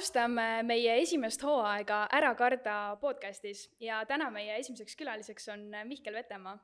[0.00, 6.54] alustame meie esimest hooaega Ära karda podcastis ja täna meie esimeseks külaliseks on Mihkel Vetemaa.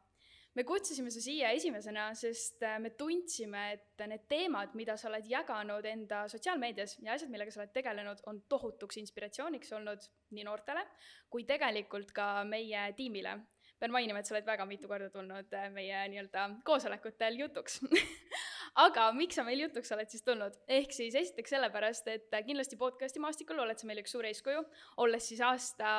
[0.54, 5.84] me kutsusime su siia esimesena, sest me tundsime, et need teemad, mida sa oled jaganud
[5.84, 10.86] enda sotsiaalmeedias ja asjad, millega sa oled tegelenud, on tohutuks inspiratsiooniks olnud nii noortele
[11.28, 13.36] kui tegelikult ka meie tiimile
[13.76, 17.82] pean mainima, et sa oled väga mitu korda tulnud meie nii-öelda koosolekutel jutuks
[18.76, 20.56] aga miks sa meil jutuks oled siis tulnud?
[20.78, 24.62] ehk siis esiteks sellepärast, et kindlasti podcast'i maastikul oled sa meile üks suur eeskuju,
[25.02, 25.92] olles siis aasta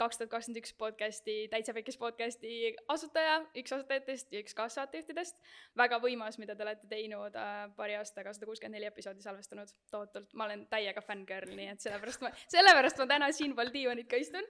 [0.00, 5.38] kaks tuhat kakskümmend üks podcast'i, Täitsa Pekis podcast'i asutaja, üks asutajatest ja üks kaassaatejuhtidest.
[5.78, 10.34] väga võimas, mida te olete teinud äh, paari aastaga, sada kuuskümmend neli episoodi salvestanud, tohutult,
[10.34, 14.46] ma olen täiega fänngirl, nii et sellepärast ma, sellepärast ma täna siinpool diivanit ka istun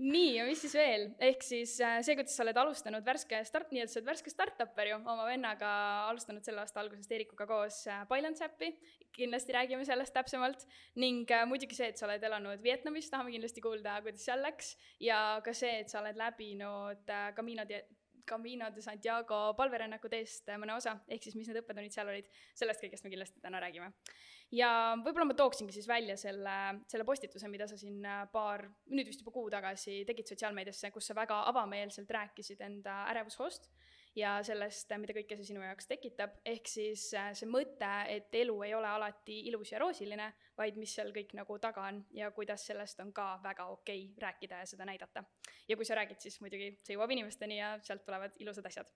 [0.00, 3.70] nii, ja mis siis veel, ehk siis äh, see, kuidas sa oled alustanud värske start,
[3.74, 5.70] nii et sa oled värske startupper ju, oma vennaga
[6.08, 8.72] alustanud selle aasta algusest Eerikuga koos äh, Pailandsappi,
[9.16, 10.64] kindlasti räägime sellest täpsemalt,
[11.00, 14.74] ning äh, muidugi see, et sa oled elanud Vietnamis, tahame kindlasti kuulda, kuidas seal läks,
[15.04, 17.84] ja ka see, et sa oled läbinud Camino de
[18.30, 22.84] Camino de Santiago palverännaku teest mõne osa, ehk siis mis need õppetunnid seal olid, sellest
[22.84, 23.90] kõigest me kindlasti täna räägime
[24.54, 26.56] ja võib-olla ma tooksingi siis välja selle,
[26.90, 31.10] selle postituse, mida sa siin äh, paar, nüüd vist juba kuu tagasi tegid sotsiaalmeediasse, kus
[31.10, 33.70] sa väga avameelselt rääkisid enda ärevushoost
[34.18, 38.56] ja sellest, mida kõike see sinu jaoks tekitab, ehk siis äh, see mõte, et elu
[38.66, 42.66] ei ole alati ilus ja roosiline, vaid mis seal kõik nagu taga on ja kuidas
[42.66, 45.24] sellest on ka väga okei okay rääkida ja seda näidata.
[45.68, 48.90] ja kui sa räägid, siis muidugi see jõuab inimesteni ja sealt tulevad ilusad asjad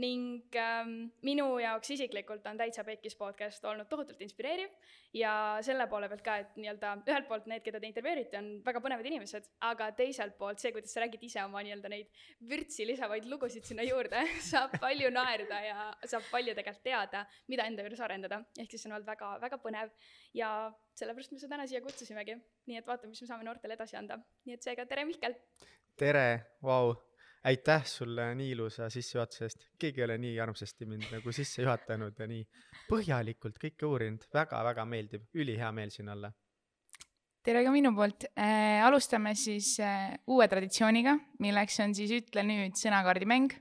[0.00, 0.90] ning ähm,
[1.24, 4.72] minu jaoks isiklikult on Täitsa Pekkis podcast olnud tohutult inspireeriv
[5.16, 5.32] ja
[5.64, 9.08] selle poole pealt ka, et nii-öelda ühelt poolt need, keda te intervjueerite, on väga põnevad
[9.08, 12.12] inimesed, aga teiselt poolt see, kuidas sa räägid ise oma nii-öelda neid
[12.50, 14.20] vürtsi lisavaid lugusid sinna juurde
[14.50, 18.42] saab palju naerda ja saab palju tegelikult teada, mida enda juures arendada.
[18.60, 19.90] ehk siis see on olnud väga, väga põnev
[20.36, 20.52] ja
[20.98, 22.36] sellepärast me su täna siia kutsusimegi.
[22.68, 24.20] nii et vaatame, mis me saame noortele edasi anda.
[24.44, 25.40] nii et seega tere, Mihkel!
[25.96, 26.28] tere,
[26.60, 26.92] vau
[27.46, 32.18] aitäh sulle nii ilusa sissejuhatuse eest, keegi ei ole nii armsasti mind nagu sisse juhatanud
[32.18, 32.42] ja nii
[32.90, 34.24] põhjalikult kõike uurinud.
[34.34, 36.32] Väga,, väga-väga meeldib, ülihea meel siin olla.
[37.46, 38.26] tere ka minu poolt.
[38.34, 43.54] Äh,, alustame siis äh, uue traditsiooniga, milleks on siis Ütle nüüd sõnakaardimäng.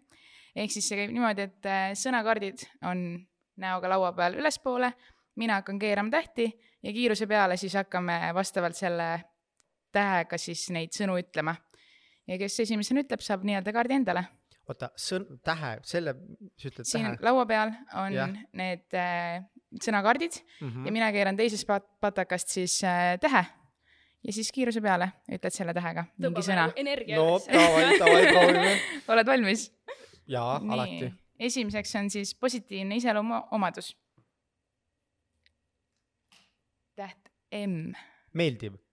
[0.55, 3.05] ehk siis see käib niimoodi, et äh, sõnakaardid on
[3.61, 4.91] näoga laua peal ülespoole,
[5.35, 6.49] mina hakkan keerama tähti
[6.81, 9.09] ja kiiruse peale siis hakkame vastavalt selle
[9.93, 11.53] tähega siis neid sõnu ütlema
[12.27, 14.25] ja kes esimesena ütleb, saab nii-öelda kaardi endale.
[14.65, 16.15] oota, sõn-, tähe, selle,
[16.57, 17.19] sa ütled siin tähe?
[17.25, 18.25] laua peal on ja.
[18.57, 19.43] need äh,
[19.81, 20.87] sõnakaardid mm -hmm.
[20.87, 23.45] ja mina keeran teisest pat-, patakast siis äh, tähe
[24.25, 26.69] ja siis kiiruse peale ütled selle tähega mingi sõna.
[27.17, 28.73] no davai, davai, proovime
[29.13, 29.67] oled valmis?
[30.27, 31.11] jaa, alati.
[31.39, 33.95] esimeseks on siis positiivne iseloomuomadus.
[36.95, 37.93] täht M.
[38.33, 38.84] meeldiv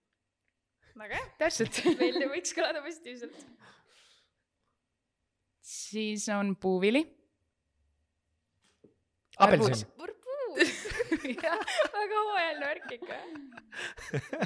[0.99, 1.29] väga hea.
[1.41, 3.45] täpselt meeldiv võiks kõlada positiivselt.
[5.73, 7.03] siis on puuvili.
[9.37, 9.87] apelsin.
[9.97, 10.73] purpuus
[11.97, 13.21] väga hooajaline värk ikka.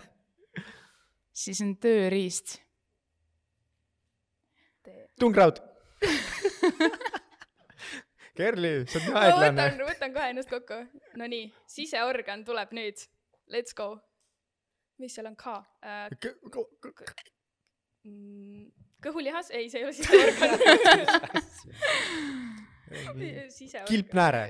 [1.43, 2.59] siis on tööriist.
[5.19, 5.63] tungraud
[8.37, 9.63] Kerli, sa oled nii aeglane.
[9.63, 10.75] võtan, võtan kohe ennast kokku.
[11.17, 13.01] Nonii, siseorgan tuleb nüüd.
[13.49, 13.95] Let's go
[15.01, 16.09] mis seal on ka äh,?
[18.07, 18.69] Mm,
[19.03, 20.49] kõhulihas, ei, see ei ole siseorgan
[23.51, 23.87] siseorgan.
[23.89, 24.43] kilpnääre.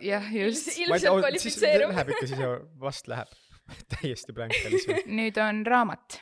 [0.00, 0.78] jah, just.
[0.78, 1.90] ilmselt kvalifitseerub.
[1.90, 2.48] Läheb ikka sise,
[2.86, 3.28] vast läheb
[3.94, 5.02] täiesti blank oli see.
[5.10, 6.20] nüüd on raamat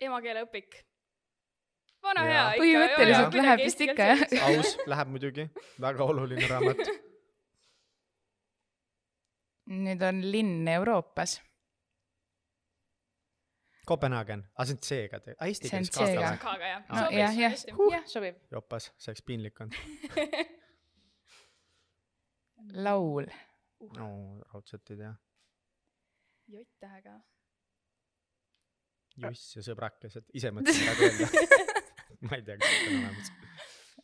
[0.00, 0.78] emakeeleõpik
[2.02, 2.62] vana hea ikka.
[2.62, 4.20] põhimõtteliselt läheb vist ikka jah.
[4.48, 5.44] aus, läheb muidugi,
[5.82, 6.78] väga oluline raamat.
[9.70, 11.32] nüüd on linn Euroopas.
[13.90, 16.14] Kopenhaagen, aga see on C-ga tee-, aa eesti keeles ka või?
[16.44, 16.82] K-ga jah.
[17.16, 17.54] jah, jah,
[17.90, 18.36] jah, sobib.
[18.52, 19.74] jopas, see oleks piinlik olnud
[22.86, 23.26] laul.
[23.96, 24.06] no
[24.52, 25.12] raudselt ei tea.
[26.50, 27.14] J-tähega.
[29.20, 31.24] Juss ja sõbrakesed, ise mõtlesin praegu öelda
[32.26, 33.32] ma ei tea, kas see on olemas.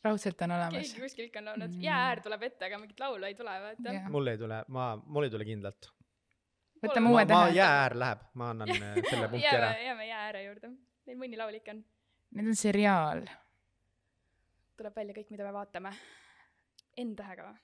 [0.05, 0.93] raudselt on olemas.
[0.93, 3.97] keegi kuskil ikka on laulnud mm., jäääär tuleb ette, aga mingit laulu ei tule, vaata
[4.15, 5.91] mul ei tule, ma, mul ei tule kindlalt.
[6.85, 7.51] võtame uue tähe.
[7.59, 9.73] jäääär läheb, ma annan äh, selle punkti ära.
[9.89, 10.73] jääme jääääre juurde,
[11.09, 11.85] meil mõni laul ikka on.
[12.37, 13.27] Need on seriaal.
[14.77, 15.93] tuleb välja kõik, mida me vaatame.
[17.01, 17.61] N-tähega või?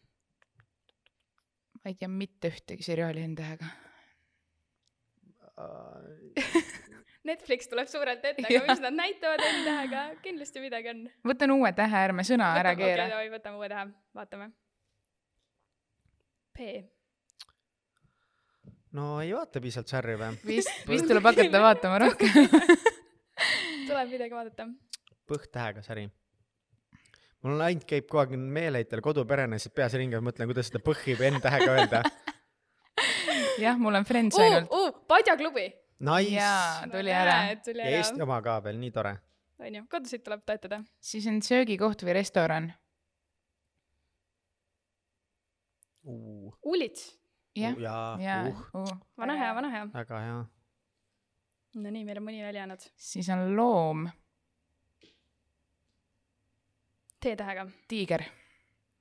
[1.82, 3.66] ma ei tea mitte ühtegi seriaali N-tähega
[7.22, 11.02] Netflix tuleb suurelt ette, aga mis nad näitavad N-tähega, kindlasti midagi on.
[11.30, 13.04] võtan uue tähe, ärme sõna ära keera.
[13.14, 13.84] okei, võtame uue tähe,
[14.18, 14.48] vaatame.
[16.52, 16.72] P.
[18.98, 20.34] no ei vaata piisavalt sarri või?
[20.50, 22.50] vist, vist tuleb hakata vaatama rohkem.
[23.88, 24.66] tuleb midagi vaadata.
[25.30, 26.08] põhtähega sari.
[27.44, 30.82] mul on ainult käib kogu aeg meeleheitel koduperene, siis peas ringi ja mõtlen, kuidas seda
[30.82, 32.02] põhhi või N-tähega öelda.
[33.64, 34.74] jah, mul on Friends ainult.
[34.74, 34.90] uh,.
[34.90, 35.68] Uh, Padjaklubi.
[36.02, 37.36] Nice jaa, tuli ära.
[37.52, 39.16] ja Eesti, oma ka veel, nii tore.
[39.62, 40.80] onju, kodusid tuleb toetada.
[41.00, 42.72] siis on söögikoht või restoran.
[46.66, 47.12] Ullits,
[47.54, 48.96] jah, jaa ja uh,, uh.
[49.18, 49.84] vana hea, vana hea.
[49.92, 50.40] väga hea.
[51.82, 52.88] Nonii, meil on mõni veel jäänud.
[52.98, 54.08] siis on loom,
[57.22, 57.68] T-tähega.
[57.88, 58.26] tiiger.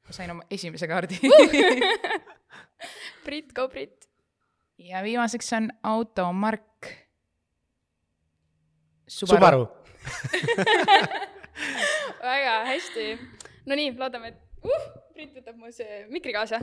[0.05, 1.17] ma sain oma esimese kaardi.
[3.25, 4.10] Brit, go Brit.
[4.87, 6.89] Ja viimaseks on automark.
[9.07, 9.67] Subaru.
[12.23, 13.05] väga hästi.
[13.69, 16.61] Nonii, loodame, et uh, Brit võtab mu see mikri kaasa.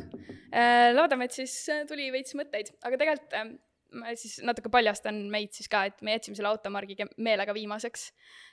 [0.96, 3.52] loodame, et siis äh, tuli veits mõtteid, aga tegelikult äh,
[3.96, 8.08] ma siis natuke paljastan meid siis ka, et me jätsime selle automargi meelega viimaseks.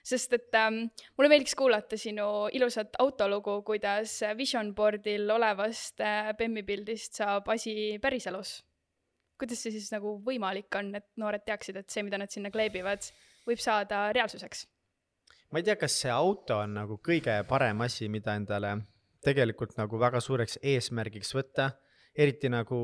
[0.05, 0.85] sest et ähm,
[1.17, 7.97] mulle meeldiks kuulata sinu ilusat autolugu, kuidas vision board'il olevast äh, Bemmi pildist saab asi
[8.01, 8.59] päriselus.
[9.39, 13.09] Kuidas see siis nagu võimalik on, et noored teaksid, et see, mida nad sinna kleebivad,
[13.47, 14.65] võib saada reaalsuseks?
[15.51, 18.73] ma ei tea, kas see auto on nagu kõige parem asi, mida endale
[19.25, 21.69] tegelikult nagu väga suureks eesmärgiks võtta,
[22.17, 22.79] eriti nagu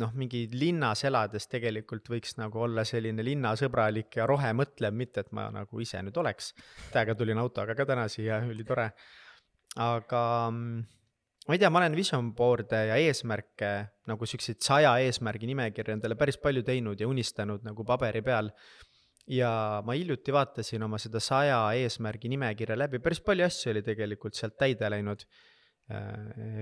[0.00, 5.46] noh, mingi linnas elades tegelikult võiks nagu olla selline linnasõbralik ja rohemõtlev, mitte et ma
[5.54, 6.52] nagu ise nüüd oleks.
[6.92, 8.90] täiega tulin autoga ka täna siia, ülitore.
[9.76, 10.82] aga mm,
[11.44, 13.70] ma ei tea, ma olen vision board'e ja eesmärke
[14.08, 18.48] nagu siukseid saja eesmärgi nimekirja endale päris palju teinud ja unistanud nagu paberi peal
[19.30, 24.36] ja ma hiljuti vaatasin oma seda saja eesmärgi nimekirja läbi, päris palju asju oli tegelikult
[24.36, 25.26] sealt täide läinud.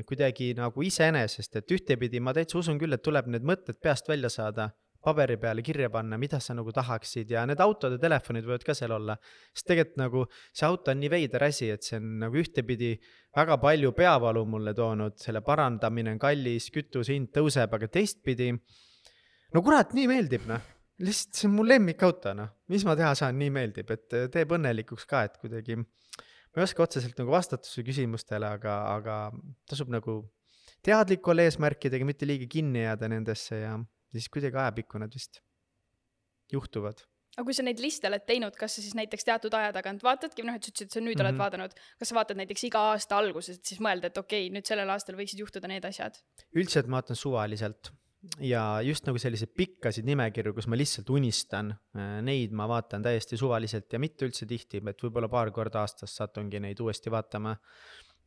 [0.06, 4.26] kuidagi nagu iseenesest, et ühtepidi ma täitsa usun küll, et tuleb need mõtted peast välja
[4.35, 8.66] saada, paberi peale kirja panna, mida sa nagu tahaksid ja need autod ja telefonid võivad
[8.66, 9.16] ka seal olla.
[9.54, 12.93] sest tegelikult nagu see auto on nii veider asi, et see on nagu ühtepidi
[13.37, 19.62] väga palju peavalu mulle toonud, selle parandamine on kallis, kütuse hind tõuseb, aga teistpidi no
[19.64, 20.62] kurat, nii meeldib noh,
[21.02, 24.54] lihtsalt see on mu lemmikauto noh, mis ma teha saan, nii meeldib, et äh, teeb
[24.56, 29.16] õnnelikuks ka, et kuidagi ma ei oska otseselt nagu vastata su küsimustele, aga, aga
[29.69, 30.20] tasub nagu
[30.84, 33.76] teadlik olla eesmärkidega, mitte liiga kinni jääda nendesse ja
[34.20, 35.41] siis kuidagi ajapikku nad vist
[36.53, 37.03] juhtuvad.
[37.37, 40.44] aga kui sa neid liste oled teinud, kas sa siis näiteks teatud aja tagant vaatadki,
[40.44, 41.25] noh, et sa ütlesid, et sa nüüd mm -hmm.
[41.25, 41.43] oled Mhm.
[41.44, 44.67] vaadanud, kas sa vaatad näiteks iga aasta alguses, et siis mõelda, et okei okay,, nüüd
[44.69, 46.19] sellel aastal võiksid juhtuda need asjad?
[46.55, 47.93] üldiselt ma vaatan suvaliselt
[48.41, 51.73] ja just nagu selliseid pikkasid nimekirju, kus ma lihtsalt unistan,
[52.23, 56.61] neid ma vaatan täiesti suvaliselt ja mitte üldse tihti, et võib-olla paar korda aastas satungi
[56.62, 57.56] neid uuesti vaatama.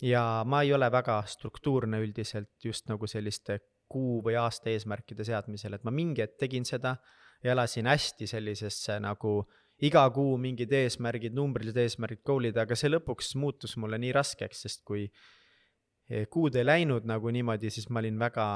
[0.01, 3.59] ja ma ei ole väga struktuurne üldiselt just nagu selliste
[3.91, 6.95] kuu või aasta eesmärkide seadmisel, et ma mingi hetk tegin seda
[7.43, 9.37] ja elasin hästi sellisesse nagu
[9.83, 14.83] iga kuu mingid eesmärgid, numbrilised eesmärgid, goal'id, aga see lõpuks muutus mulle nii raskeks, sest
[14.87, 18.47] kui eh, kuud ei läinud nagu niimoodi, siis ma olin väga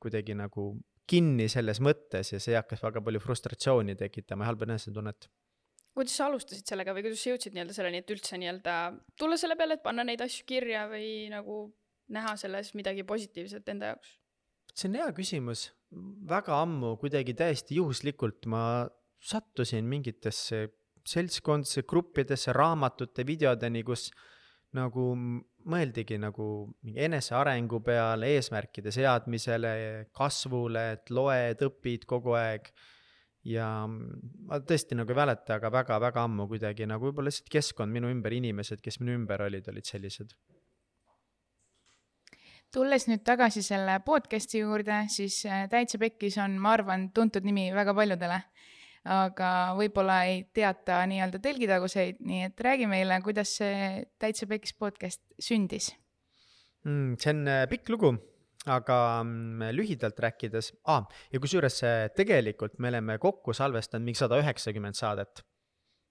[0.00, 0.72] kuidagi nagu
[1.10, 5.28] kinni selles mõttes ja see hakkas väga palju frustratsiooni tekitama ja halba enesetunnet.
[5.94, 8.76] kuidas sa alustasid sellega või kuidas sa jõudsid nii-öelda selleni, et üldse nii-öelda
[9.18, 11.64] tulla selle peale, et panna neid asju kirja või nagu
[12.14, 14.19] näha selles midagi positiivset enda jaoks?
[14.80, 15.68] See on hea küsimus,
[16.30, 18.62] väga ammu kuidagi täiesti juhuslikult ma
[19.20, 20.68] sattusin mingitesse
[21.10, 24.08] seltskondadesse, gruppidesse, raamatute, videodeni, kus
[24.76, 25.10] nagu
[25.70, 26.46] mõeldigi nagu
[26.86, 29.72] mingi enesearengu peale, eesmärkide seadmisele,
[30.16, 32.72] kasvule, et loed, õpid kogu aeg.
[33.44, 38.10] ja ma tõesti nagu ei mäleta, aga väga-väga ammu kuidagi nagu võib-olla lihtsalt keskkond minu
[38.12, 40.34] ümber, inimesed, kes minu ümber olid, olid sellised.
[42.74, 47.70] Tulles nüüd tagasi selle podcast'i juurde, siis äh, Täitsa Pekkis on, ma arvan, tuntud nimi
[47.74, 48.42] väga paljudele.
[49.00, 55.22] aga võib-olla ei teata nii-öelda telgitaguseid, nii et räägi meile, kuidas see Täitsa Pekkis podcast
[55.40, 55.94] sündis.
[56.84, 57.16] mm,.
[57.18, 58.12] see on äh, pikk lugu,
[58.66, 64.40] aga mm, lühidalt rääkides ah,, ja kusjuures äh, tegelikult me oleme kokku salvestanud mingi sada
[64.42, 65.44] üheksakümmend saadet.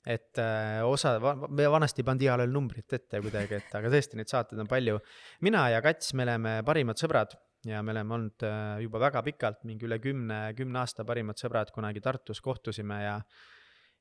[0.08, 1.18] Et äh, osa,
[1.50, 5.00] me vanasti pandi igale numbrit ette kuidagi, et aga tõesti, neid saateid on palju.
[5.46, 7.36] mina ja Kats, me oleme parimad sõbrad
[7.68, 11.74] ja me oleme olnud äh, juba väga pikalt, mingi üle kümne, kümne aasta parimad sõbrad,
[11.76, 13.20] kunagi Tartus kohtusime ja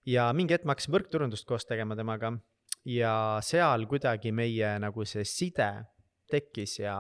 [0.07, 2.33] ja mingi hetk ma hakkasin võrkturundust koos tegema temaga
[2.89, 3.13] ja
[3.45, 5.69] seal kuidagi meie nagu see side
[6.31, 6.95] tekkis ja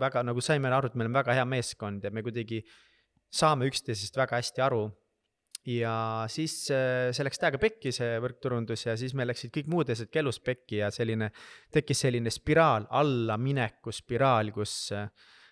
[0.00, 2.62] väga nagu saime aru, et me oleme väga hea meeskond ja me kuidagi
[3.34, 4.86] saame üksteisest väga hästi aru.
[5.68, 5.94] Ja
[6.28, 10.10] siis äh, see läks täiega pekki, see võrkturundus ja siis meil läksid kõik muud asjad
[10.12, 11.30] ka elus pekki ja selline,
[11.72, 15.08] tekkis selline spiraal, allamineku spiraal, kus äh,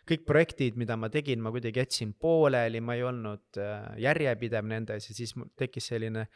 [0.09, 5.09] kõik projektid, mida ma tegin, ma kuidagi jätsin pooleli, ma ei olnud äh, järjepidev nendes
[5.09, 6.26] ja siis tekkis selline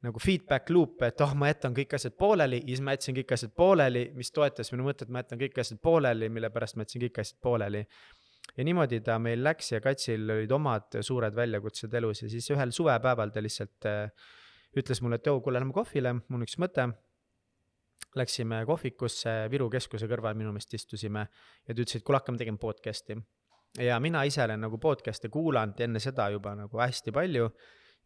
[0.00, 3.34] nagu feedback loop, et oh, ma jätan kõik asjad pooleli ja siis ma jätsin kõik
[3.36, 7.04] asjad pooleli, mis toetas minu mõtet, ma jätan kõik asjad pooleli, mille pärast ma jätsin
[7.04, 7.84] kõik asjad pooleli
[8.56, 12.74] ja niimoodi ta meil läks ja Katsil olid omad suured väljakutsed elus ja siis ühel
[12.74, 14.10] suvepäeval ta lihtsalt äh,
[14.76, 16.88] ütles mulle, et joo, kuule, lähme kohvile, mul on üks mõte.
[18.18, 22.58] Läksime kohvikusse Viru keskuse kõrval minu meelest istusime ja ta ütles, et kuule, hakkame tegema
[22.58, 23.18] podcast'i.
[23.78, 27.50] ja mina ise olen nagu podcast'e kuulanud enne seda juba nagu hästi palju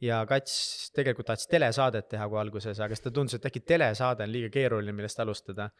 [0.00, 4.26] ja Kats tegelikult tahtis telesaadet teha kui alguses, aga siis ta tundus, et äkki telesaade
[4.26, 5.70] on liiga keeruline, millest alustada.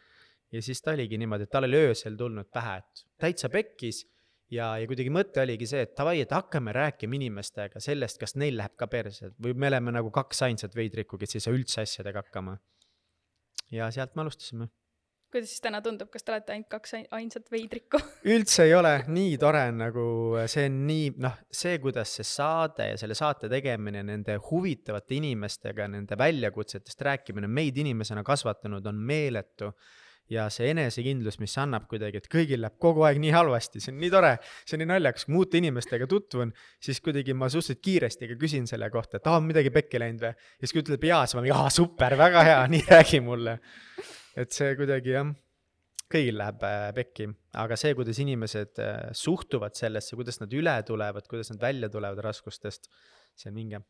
[0.53, 4.05] ja siis ta oligi niimoodi, et tal oli öösel tulnud pähe, et täitsa pekkis
[4.55, 8.57] ja, ja kuidagi mõte oligi see, et davai, et hakkame rääkima inimestega sellest, kas neil
[8.61, 12.25] läheb ka perse või me oleme nagu kaks ainsat veidrikku, kes ei saa üldse asjadega
[12.25, 12.57] hakkama.
[13.73, 14.69] ja sealt me alustasime.
[15.35, 17.99] kuidas siis täna tundub, kas te olete ainult kaks ainsat veidrikku
[18.37, 20.07] üldse ei ole, nii tore on nagu
[20.51, 25.89] see on nii, noh, see, kuidas see saade ja selle saate tegemine nende huvitavate inimestega,
[25.91, 29.73] nende väljakutsetest rääkimine meid inimesena kasvatanud on meeletu
[30.33, 34.01] ja see enesekindlus, mis annab kuidagi, et kõigil läheb kogu aeg nii halvasti, see on
[34.01, 34.33] nii tore,
[34.65, 36.53] see on nii naljakas, kui ma uute inimestega tutvun,
[36.83, 40.25] siis kuidagi ma suhteliselt kiiresti ka küsin selle kohta, et aa, on midagi pekki läinud
[40.25, 40.35] või.
[40.35, 43.59] ja siis kui ütleb jaa, siis ma mingi, aa, super, väga hea, nii räägi mulle.
[44.41, 45.35] et see kuidagi jah,
[46.15, 47.29] kõigil läheb äh, pekki,
[47.61, 52.25] aga see, kuidas inimesed äh, suhtuvad sellesse, kuidas nad üle tulevad, kuidas nad välja tulevad
[52.25, 52.89] raskustest,
[53.37, 53.85] see on vinge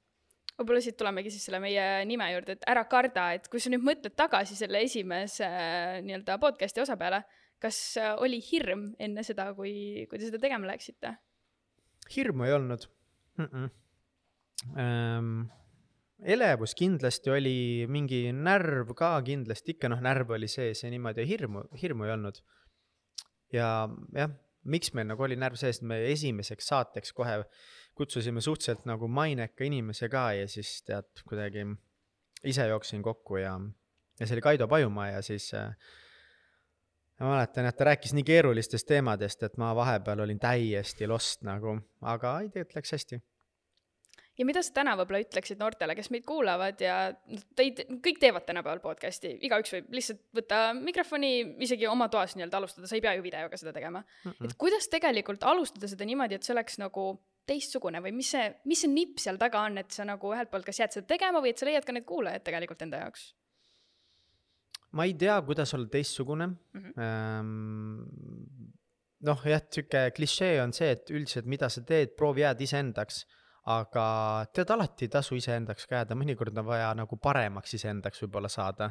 [0.58, 3.84] võib-olla siit tulemegi siis selle meie nime juurde, et ära karda, et kui sa nüüd
[3.87, 7.25] mõtled tagasi selle esimese äh, nii-öelda podcast'i osa peale,
[7.62, 11.16] kas äh, oli hirm enne seda, kui, kui te seda tegema läksite?
[12.14, 12.82] hirmu ei olnud
[13.38, 13.44] mm.
[13.44, 13.70] -mm.
[14.80, 15.50] Ähm,
[16.25, 21.26] elevus kindlasti oli, mingi närv ka kindlasti, ikka noh, närv oli sees ja niimoodi ja
[21.26, 22.40] hirmu, hirmu ei olnud.
[23.52, 24.30] ja jah,
[24.64, 27.42] miks meil nagu oli närv sees, me esimeseks saateks kohe
[27.95, 31.67] kutsusime suhteliselt nagu maineka inimese ka ja siis tead, kuidagi
[32.45, 33.59] ise jooksin kokku ja,
[34.21, 35.77] ja see oli Kaido Pajumaa ja siis äh,
[37.21, 41.79] ma mäletan, et ta rääkis nii keerulistest teemadest, et ma vahepeal olin täiesti lost nagu,
[42.03, 43.21] aga ei, tegelikult läks hästi
[44.39, 48.47] ja mida sa täna võib-olla ütleksid noortele, kes meid kuulavad ja noh, teid, kõik teevad
[48.49, 51.33] tänapäeval podcast'i, igaüks võib lihtsalt võtta mikrofoni
[51.65, 54.31] isegi oma toas nii-öelda alustada, sa ei pea ju videoga seda tegema mm.
[54.33, 54.49] -mm.
[54.49, 57.13] et kuidas tegelikult alustada seda niimoodi, et see oleks nagu
[57.49, 60.67] teistsugune või mis see, mis see nipp seal taga on, et sa nagu ühelt poolt
[60.69, 63.33] kas jääd seda tegema või et sa leiad ka need kuulajad tegelikult enda jaoks?
[64.95, 66.91] ma ei tea, kuidas olla teistsugune mm.
[66.97, 67.47] -hmm.
[69.29, 73.25] noh, jah, sihuke klišee on see, et üldiselt, mida sa teed, proovi jääda iseendaks.
[73.65, 74.05] aga
[74.53, 78.91] tead, alati ei tasu iseendaks ka jääda, mõnikord on vaja nagu paremaks iseendaks võib-olla saada.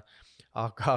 [0.54, 0.96] aga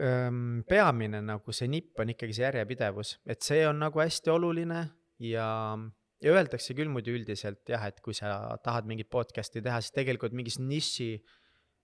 [0.00, 4.88] ähm, peamine nagu see nipp on ikkagi see järjepidevus, et see on nagu hästi oluline
[5.18, 5.78] ja
[6.24, 10.36] ja öeldakse küll muidu üldiselt jah, et kui sa tahad mingit podcast'i teha, siis tegelikult
[10.36, 11.10] mingis niši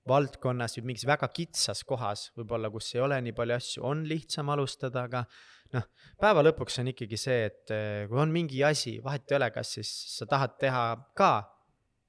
[0.08, 4.50] valdkonnas või mingis väga kitsas kohas võib-olla, kus ei ole nii palju asju, on lihtsam
[4.50, 5.22] alustada, aga
[5.76, 5.86] noh,
[6.20, 9.76] päeva lõpuks on ikkagi see, et eh, kui on mingi asi, vahet ei ole, kas
[9.78, 10.84] siis sa tahad teha
[11.18, 11.32] ka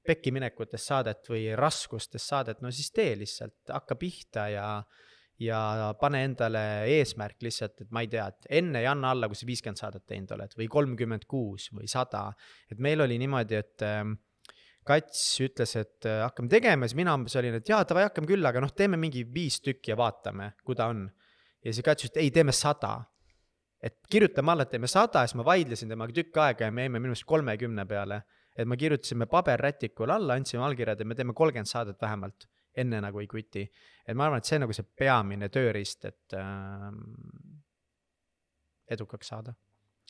[0.04, 4.66] pekkiminekutest saadet või raskustest saadet, no siis tee lihtsalt, hakka pihta ja
[5.42, 6.60] ja pane endale
[6.94, 10.04] eesmärk lihtsalt, et ma ei tea, et enne ei anna alla, kui sa viiskümmend saadet
[10.06, 12.28] teinud oled või kolmkümmend kuus või sada.
[12.70, 14.14] et meil oli niimoodi, et ähm,
[14.84, 18.44] Kats ütles, et äh, hakkame tegema, siis mina umbes olin, et jaa, davai, hakkame küll,
[18.44, 21.06] aga noh, teeme mingi viis tükki ja vaatame, kui ta on.
[21.64, 22.94] ja siis Kats ütles, et ei, teeme sada.
[23.84, 27.00] et kirjutame alla, et teeme sada siis ma vaidlesin temaga tükk aega ja me jäime
[27.00, 28.22] minu arust kolmekümne peale.
[28.56, 33.20] et me kirjutasime paberrätikule alla, andsime allkirjad ja me teeme kolmkümmend saadet vähemalt enne nagu
[33.22, 33.66] ei quit'i.
[34.06, 36.90] et ma arvan, et see on nagu see peamine tööriist, et äh,
[38.96, 39.54] edukaks saada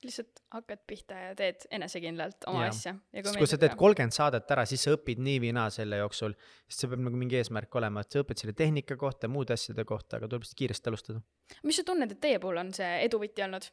[0.04, 2.72] lihtsalt hakkad pihta ja teed enesekindlalt oma ja.
[2.72, 2.94] asja.
[3.14, 6.34] sest kui sa teed kolmkümmend saadet ära, siis sa õpid nii või naa selle jooksul,
[6.68, 9.86] sest see peab nagu mingi eesmärk olema, et sa õpid selle tehnika kohta, muude asjade
[9.88, 11.22] kohta, aga tuleb lihtsalt kiiresti alustada.
[11.64, 13.70] mis sa tunned, et teie puhul on see edu võti olnud?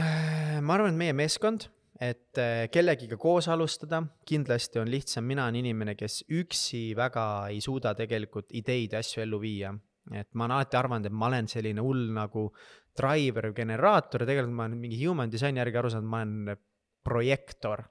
[0.00, 1.68] Äh, ma arvan, et meie meeskond
[2.00, 7.60] et äh, kellegiga koos alustada, kindlasti on lihtsam, mina olen inimene, kes üksi väga ei
[7.60, 9.74] suuda tegelikult ideid ja asju ellu viia.
[10.16, 12.48] et ma olen alati arvanud, et ma olen selline hull nagu
[12.96, 16.56] driver, generaator ja tegelikult ma olen mingi human design'i järgi aru saanud, ma olen
[17.04, 17.84] projektor.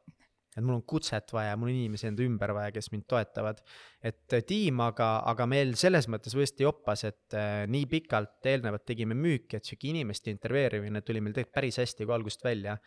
[0.58, 3.62] et mul on kutset vaja, mul on inimesi enda ümber vaja, kes mind toetavad.
[4.02, 8.88] et äh, tiim aga, aga meil selles mõttes võesti joppas, et äh, nii pikalt eelnevalt
[8.90, 12.80] tegime müüki, et sihuke inimeste intervjueerimine tuli meil tegelikult päris hästi kui algusest välja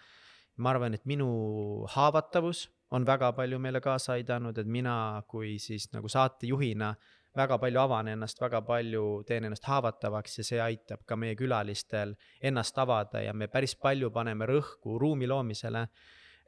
[0.57, 5.89] ma arvan, et minu haavatavus on väga palju meile kaasa aidanud, et mina kui siis
[5.95, 6.93] nagu saatejuhina
[7.37, 12.15] väga palju avan ennast, väga palju teen ennast haavatavaks ja see aitab ka meie külalistel
[12.45, 15.87] ennast avada ja me päris palju paneme rõhku ruumi loomisele.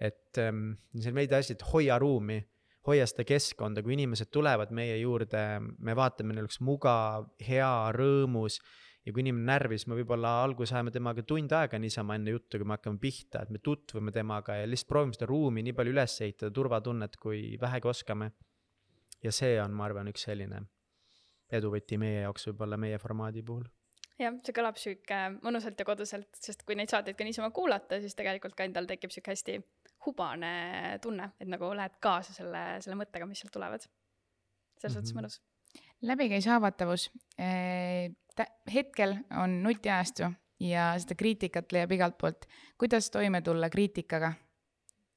[0.01, 2.41] et ähm, see on veidi asi, et hoia ruumi,
[2.87, 8.59] hoia seda keskkonda, kui inimesed tulevad meie juurde, me vaatame, neil oleks mugav, hea, rõõmus
[9.05, 12.69] ja kui inimene närvis, me võib-olla alguses ajame temaga tund aega niisama enne juttu, kui
[12.69, 16.19] me hakkame pihta, et me tutvume temaga ja lihtsalt proovime seda ruumi nii palju üles
[16.25, 18.33] ehitada, turvatunnet, kui vähegi oskame.
[19.25, 20.65] ja see on, ma arvan, üks selline
[21.53, 23.65] eduvõti meie jaoks võib-olla meie formaadi puhul
[24.21, 28.15] jah, see kõlab sihuke mõnusalt ja koduselt, sest kui neid saateid ka niisama kuulata, siis
[28.19, 29.59] tegelikult ka endal tekib sihuke hästi
[30.07, 30.53] hubane
[31.03, 33.87] tunne, et nagu lähed kaasa selle, selle mõttega, mis sealt tulevad.
[34.79, 35.23] selles mõttes mm -hmm.
[35.23, 35.41] mõnus.
[36.03, 38.13] Läbikäis haavatavus eh,
[38.75, 42.47] hetkel on nutiajastu ja seda kriitikat leiab igalt poolt.
[42.79, 44.33] kuidas toime tulla kriitikaga?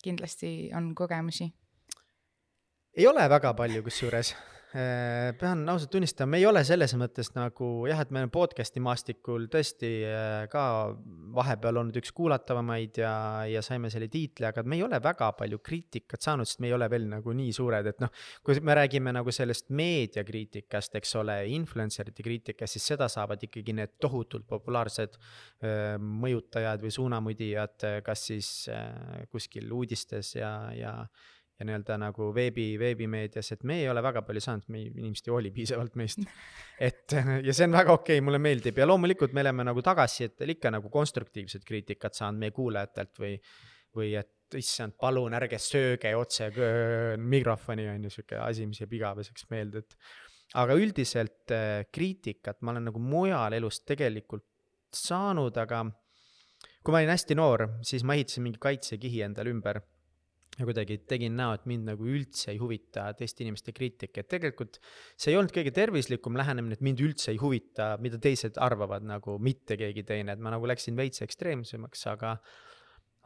[0.04, 1.54] kindlasti on kogemusi.
[2.98, 4.57] ei ole väga palju, kusjuures Äh,
[5.40, 9.48] pean ausalt tunnistama, me ei ole selles mõttes nagu jah, et me oleme podcast'i maastikul
[9.52, 10.64] tõesti äh, ka
[11.38, 13.14] vahepeal olnud üks kuulatavamaid ja,
[13.50, 16.76] ja saime selle tiitli, aga me ei ole väga palju kriitikat saanud, sest me ei
[16.78, 18.12] ole veel nagu nii suured, et noh,
[18.46, 23.74] kui me räägime nagu sellest meediakriitikast, eks ole, influencer ite kriitikast, siis seda saavad ikkagi
[23.78, 28.52] need tohutult populaarsed äh, mõjutajad või suunamudijad, kas siis
[29.32, 30.94] kuskil uudistes ja, ja
[31.58, 35.34] ja nii-öelda nagu veebi, veebimeedias, et me ei ole väga palju saanud, me inimesed ei
[35.34, 36.22] hooli piisavalt meist.
[36.90, 38.78] et ja see on väga okei okay,, mulle meeldib.
[38.78, 43.34] Ja loomulikult me oleme nagu tagasisidetel ikka nagu konstruktiivset kriitikat saanud meie kuulajatelt või,
[43.98, 46.52] või et issand, palun ärge sööge otse
[47.20, 50.00] mikrofoni, on ju, sihuke asi, mis jääb igaveseks meelde, et.
[50.56, 54.46] Aga üldiselt äh, kriitikat ma olen nagu mujal elus tegelikult
[54.96, 55.82] saanud, aga
[56.80, 59.82] kui ma olin hästi noor, siis ma ehitasin mingi kaitsekihi endale ümber
[60.58, 64.80] ja kuidagi tegin näo, et mind nagu üldse ei huvita teiste inimeste kriitika, et tegelikult
[65.16, 69.38] see ei olnud kõige tervislikum lähenemine, et mind üldse ei huvita, mida teised arvavad nagu
[69.44, 72.38] mitte keegi teine, et ma nagu läksin veits ekstreemsemaks, aga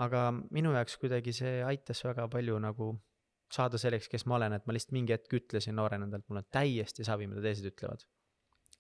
[0.02, 2.94] aga minu jaoks kuidagi see aitas väga palju nagu
[3.52, 6.48] saada selleks, kes ma olen, et ma lihtsalt mingi hetk ütlesin noorena endalt, mul on
[6.56, 8.08] täiesti savi, mida teised ütlevad.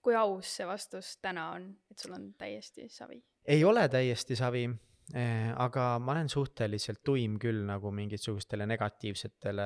[0.01, 3.21] kui aus see vastus täna on, et sul on täiesti savi?
[3.45, 4.67] ei ole täiesti savi
[5.11, 9.65] aga ma olen suhteliselt tuim küll nagu mingisugustele negatiivsetele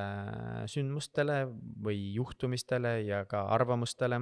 [0.71, 1.43] sündmustele
[1.86, 4.21] või juhtumistele ja ka arvamustele.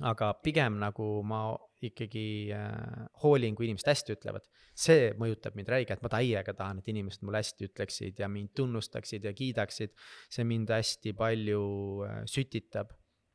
[0.00, 4.46] aga pigem nagu ma ikkagi äh, hoolin, kui inimesed hästi ütlevad.
[4.80, 9.24] see mõjutab mind räigelt, ma täiega tahan, et inimesed mulle hästi ütleksid ja mind tunnustaksid
[9.24, 9.92] ja kiidaksid.
[10.30, 11.64] see mind hästi palju
[12.06, 12.92] äh, sütitab.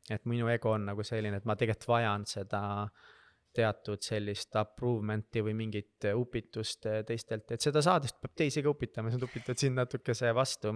[0.09, 3.14] et minu ego on nagu selline, et ma tegelikult vajan seda äh,
[3.55, 9.21] teatud sellist approvement'i või mingit upitust teistelt, et seda saades peab teisi ka upitama, sa
[9.21, 10.75] upitad sind natukese vastu.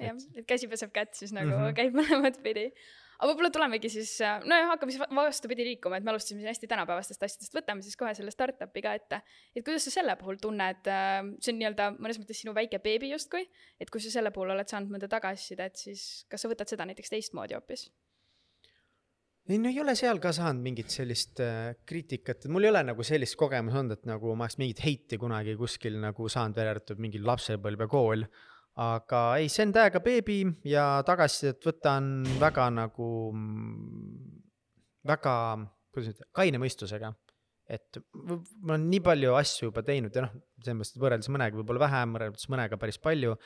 [0.00, 1.74] jah, et käsi peseb kätt, siis nagu mm -hmm.
[1.78, 2.70] käib mõlemat pidi.
[3.18, 7.22] aga võib-olla tulemegi siis, nojah, hakkame siis vastupidi liikuma, et me alustasime siin hästi tänapäevastest
[7.22, 9.22] asjadest, võtame siis kohe selle startup'i ka ette.
[9.54, 10.82] et kuidas sa selle puhul tunned,
[11.40, 13.48] see on nii-öelda mõnes mõttes sinu väike beebi justkui,
[13.80, 17.10] et kui sa selle puhul oled saanud mõnda tagasisidet, siis kas sa võtad seda näiteks
[17.10, 17.90] teistmoodi hoopis?
[19.48, 23.04] Ei no ei ole seal ka saanud mingit sellist äh, kriitikat, mul ei ole nagu
[23.04, 27.02] sellist kogemust olnud, et nagu ma oleks mingit heiti kunagi kuskil nagu saanud, välja arvatud
[27.04, 28.24] mingi lapsepõlvekool.
[28.84, 32.08] aga ei, see on täiega beebi ja tagasisidet võtan
[32.40, 33.10] väga nagu,
[35.06, 35.34] väga,
[35.94, 37.12] kuidas nüüd, kaine mõistusega.
[37.68, 41.60] et ma olen nii palju asju juba teinud ja noh, selles mõttes, et võrreldes mõnega
[41.60, 43.36] võib-olla vähem, võrreldes mõnega päris palju.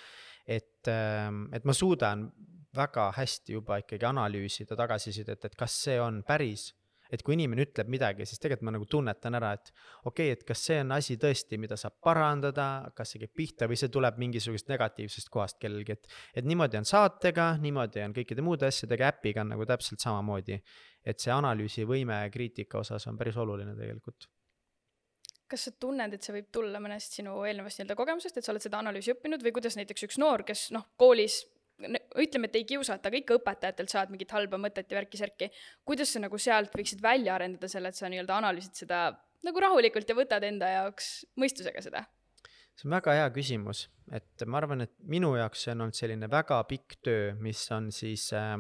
[0.47, 2.31] et, ähm, et ma suudan
[2.79, 6.75] väga hästi juba ikkagi analüüsida tagasisidet, et kas see on päris.
[7.09, 10.43] et kui inimene ütleb midagi, siis tegelikult ma nagu tunnetan ära, et okei okay,, et
[10.45, 14.19] kas see on asi tõesti, mida saab parandada, kas see käib pihta või see tuleb
[14.21, 16.13] mingisugusest negatiivsest kohast kellelgi, et.
[16.37, 20.61] et niimoodi on saatega, niimoodi on kõikide muude asjadega, äpiga on nagu täpselt samamoodi.
[21.01, 24.29] et see analüüsivõime kriitika osas on päris oluline tegelikult
[25.49, 28.65] kas sa tunned, et see võib tulla mõnest sinu eelnevast nii-öelda kogemusest, et sa oled
[28.65, 31.41] seda analüüsi õppinud või kuidas näiteks üks noor, kes noh, koolis
[31.79, 35.51] ütleme, et ei kiusata, aga ikka õpetajatelt saad mingit halba mõtet ja värki-särki.
[35.87, 39.09] kuidas sa nagu sealt võiksid välja arendada selle, et sa nii-öelda analüüsid seda
[39.47, 42.07] nagu rahulikult ja võtad enda jaoks mõistusega seda?
[42.79, 46.29] see on väga hea küsimus, et ma arvan, et minu jaoks see on olnud selline
[46.31, 48.55] väga pikk töö, mis on siis äh,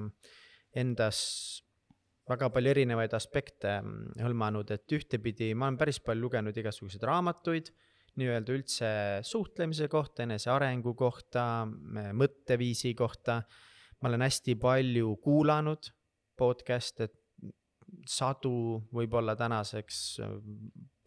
[0.75, 1.21] endas
[2.29, 7.71] väga palju erinevaid aspekte mm, hõlmanud, et ühtepidi ma olen päris palju lugenud igasuguseid raamatuid
[8.19, 8.91] nii-öelda üldse
[9.27, 11.67] suhtlemise kohta, enesearengu kohta,
[12.13, 13.43] mõtteviisi kohta.
[14.01, 15.89] ma olen hästi palju kuulanud
[16.39, 17.09] podcast'e,
[18.07, 18.53] sadu
[18.95, 20.21] võib-olla tänaseks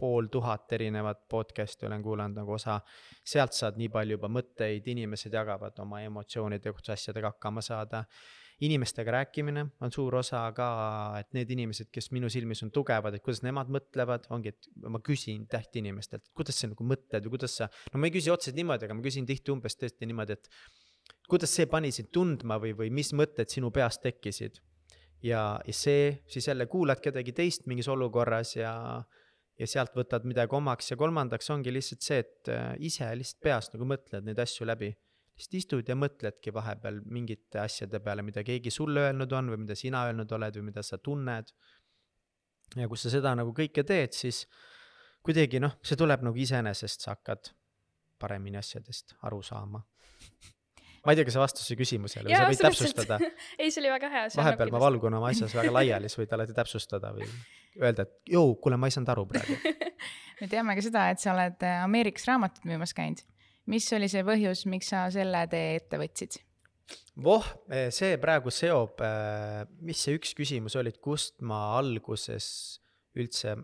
[0.02, 2.80] pool tuhat erinevat podcast'i olen kuulanud nagu osa.
[3.24, 8.04] sealt saad nii palju juba mõtteid, inimesed jagavad oma emotsioonide kohta, asjadega hakkama saada.
[8.62, 10.68] Inimestega rääkimine on suur osa ka,
[11.20, 15.02] et need inimesed, kes minu silmis on tugevad, et kuidas nemad mõtlevad, ongi, et ma
[15.04, 17.70] küsin tähtinimestelt, kuidas sa nagu mõtled või kuidas sa.
[17.94, 20.52] no ma ei küsi otseselt niimoodi, aga ma küsin tihti umbes tõesti niimoodi, et
[21.32, 24.62] kuidas see pani sind tundma või, või mis mõtted sinu peas tekkisid
[25.24, 28.74] ja, ja see, siis jälle kuulad kedagi teist mingis olukorras ja,
[29.60, 33.72] ja sealt võtad midagi omaks ja kolmandaks ongi lihtsalt see, et äh, ise lihtsalt peas
[33.74, 34.92] nagu mõtled neid asju läbi.
[35.42, 39.76] Lihtsalt istud ja mõtledki vahepeal mingite asjade peale, mida keegi sulle öelnud on või mida
[39.76, 41.52] sina öelnud oled või mida sa tunned.
[42.76, 44.46] ja kui sa seda nagu kõike teed, siis
[45.26, 47.52] kuidagi noh, see tuleb nagu iseenesest, sa hakkad
[48.22, 49.82] paremini asjadest aru saama
[51.02, 53.18] ma ei tea, kas see vastas su küsimusele või sa võid täpsustada.
[53.60, 54.28] ei, see oli väga hea.
[54.38, 57.26] vahepeal ma valgun oma asjas väga laiali, siis võid alati täpsustada või
[57.82, 59.58] öelda, et jõu, kuule, ma ei saanud aru praegu
[60.42, 63.22] me teame ka seda, et sa oled äh, Ameerikas raamatut müümas käinud.
[63.72, 66.42] Mis oli see põhjus, miks sa selle tee ette võtsid?
[67.24, 72.80] voh, eh, see praegu seob, eh, mis see üks küsimus oli, et kust ma alguses
[73.20, 73.58] üldse,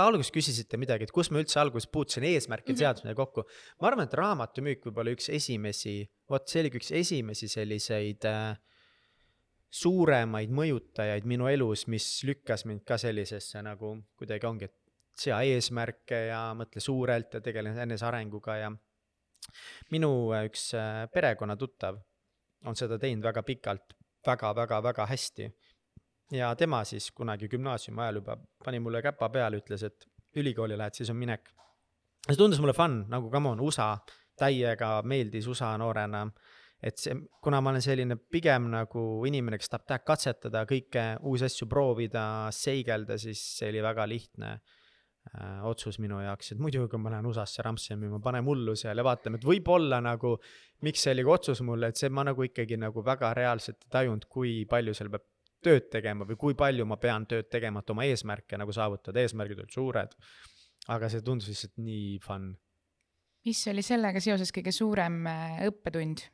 [0.00, 2.84] alguses küsisite midagi, et kus ma üldse alguses puutusin eesmärkide mm -hmm.
[2.84, 3.44] seadmisega kokku.
[3.80, 8.56] ma arvan, et raamatumüük võib olla üks esimesi, vot see oligi üks esimesi selliseid äh,
[9.74, 14.76] suuremaid mõjutajaid minu elus, mis lükkas mind ka sellisesse nagu kuidagi ongi, et
[15.18, 18.70] sea eesmärke ja mõtle suurelt ja tegele enesearenguga ja
[19.94, 22.00] minu äh, üks äh, perekonnatuttav
[22.64, 23.94] on seda teinud väga pikalt
[24.26, 25.48] väga, väga, väga hästi
[26.32, 30.96] ja tema siis kunagi gümnaasiumi ajal juba pani mulle käpa peale, ütles, et ülikooli lähed,
[30.96, 31.50] siis on minek.
[32.26, 33.94] see tundus mulle fun, nagu come on, USA,
[34.38, 36.26] täiega meeldis USA noorena.
[36.82, 41.46] et see, kuna ma olen selline pigem nagu inimene, kes tahab täiega katsetada, kõike uusi
[41.46, 44.58] asju proovida, seigelda, siis see oli väga lihtne
[45.66, 49.04] otsus minu jaoks, et muidu, kui ma lähen USA-sse rampsi müüma, paneme hullu seal ja
[49.06, 50.34] vaatame, et võib-olla nagu,
[50.86, 53.94] miks see oli ka otsus mulle, et see ma nagu ikkagi nagu väga reaalselt ei
[53.96, 55.24] tajunud, kui palju seal peab
[55.64, 59.64] tööd tegema või kui palju ma pean tööd tegema, et oma eesmärke nagu saavutada, eesmärgid
[59.64, 60.18] olid suured.
[60.92, 62.50] aga see tundus lihtsalt nii fun.
[63.48, 66.26] mis oli sellega seoses kõige suurem äh, õppetund?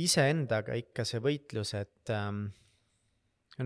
[0.00, 2.46] iseendaga ikka see võitlus, et ähm,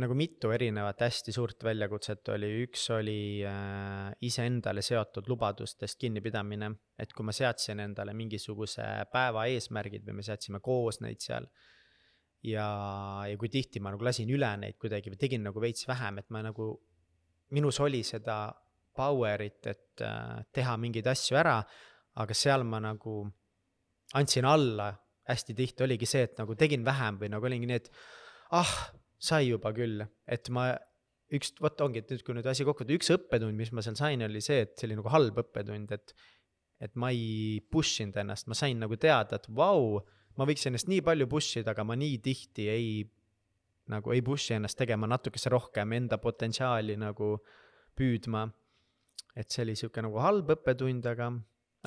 [0.01, 2.29] nagu mitu erinevat hästi suurt väljakutset.
[2.35, 9.47] Oli, üks oli äh, iseendale seotud lubadustest kinnipidamine, et kui ma seadsin endale mingisuguse päeva
[9.53, 11.47] eesmärgid või me seadsime koos neid seal
[12.45, 12.67] ja,
[13.29, 16.29] ja kui tihti ma nagu lasin üle neid kuidagi või tegin nagu veits vähem, et
[16.35, 16.69] ma nagu,
[17.57, 18.39] minus oli seda
[18.95, 21.59] power'it, et äh, teha mingeid asju ära,
[22.21, 23.23] aga seal ma nagu
[24.15, 24.93] andsin alla,
[25.29, 27.91] hästi tihti oligi see, et nagu tegin vähem või nagu olingi nii, et
[28.55, 28.75] ah,
[29.25, 30.69] sai juba küll, et ma
[31.35, 34.23] üks, vot ongi, et nüüd, kui nüüd asi kokku üks õppetund, mis ma seal sain,
[34.27, 36.17] oli see, et see oli nagu halb õppetund, et
[36.83, 40.03] et ma ei push inud ennast, ma sain nagu teada, et vau
[40.39, 42.89] ma võiks ennast nii palju push ida, aga ma nii tihti ei,
[43.93, 47.37] nagu ei push'i ennast tegema natukese rohkem enda potentsiaali nagu
[47.97, 48.49] püüdma.
[49.35, 51.31] et see oli sihuke nagu halb õppetund, aga,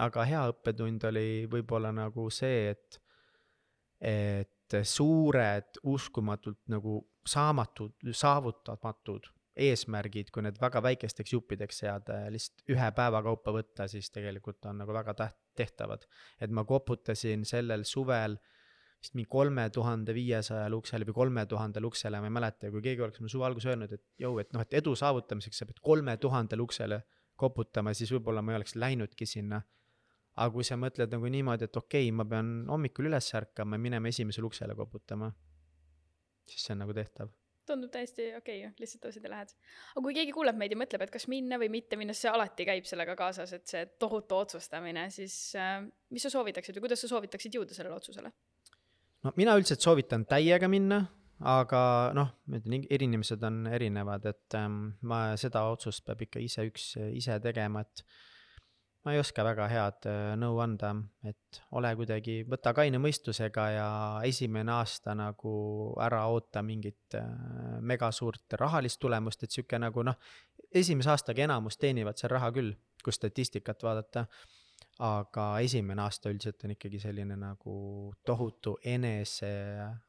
[0.04, 2.97] aga hea õppetund oli võib-olla nagu see, et,
[4.04, 12.67] et suured, uskumatult nagu saamatud, saavutamatud eesmärgid, kui need väga väikesteks juppideks seada ja lihtsalt
[12.73, 16.05] ühe päeva kaupa võtta, siis tegelikult on nagu väga täht-, tehtavad.
[16.41, 18.37] et ma koputasin sellel suvel
[19.01, 23.03] vist mingi kolme tuhande viiesajal uksele või kolme tuhandele uksele, ma ei mäleta, kui keegi
[23.05, 26.17] oleks mulle suve alguses öelnud, et jõu, et noh, et edu saavutamiseks sa pead kolme
[26.21, 27.01] tuhandele uksele
[27.37, 29.61] koputama, siis võib-olla ma ei oleks läinudki sinna.
[30.37, 33.81] aga kui sa mõtled nagu niimoodi, et okei okay,, ma pean hommikul üles ärkama ja
[33.81, 35.31] minema esimesele uksele koputama,
[36.51, 37.33] siis see on nagu tehtav
[37.67, 39.51] tundub täiesti okei okay, lihtsalt tõusid ja lähed.
[39.93, 42.67] aga kui keegi kuuleb meid ja mõtleb, et kas minna või mitte minna, see alati
[42.67, 45.81] käib sellega kaasas, et see tohutu otsustamine, siis äh,
[46.13, 48.31] mis sa soovitaksid või kuidas sa soovitaksid jõuda sellele otsusele?
[49.25, 51.01] no mina üldiselt soovitan täiega minna,
[51.43, 51.81] aga
[52.17, 56.93] noh, ma ütlen, inimesed on erinevad, et ähm, ma seda otsust peab ikka ise üks
[57.12, 58.05] ise tegema, et
[59.08, 60.89] ma ei oska väga head äh, nõu anda,
[61.30, 63.88] et ole kuidagi, võta kaine mõistusega ja
[64.28, 65.54] esimene aasta nagu
[66.04, 67.30] ära oota mingit äh,
[67.80, 70.20] mega suurt rahalist tulemust, et sihuke nagu noh,
[70.76, 74.28] esimese aastaga enamus teenivad seal raha küll, kui statistikat vaadata.
[75.00, 79.56] aga esimene aasta üldiselt on ikkagi selline nagu tohutu enese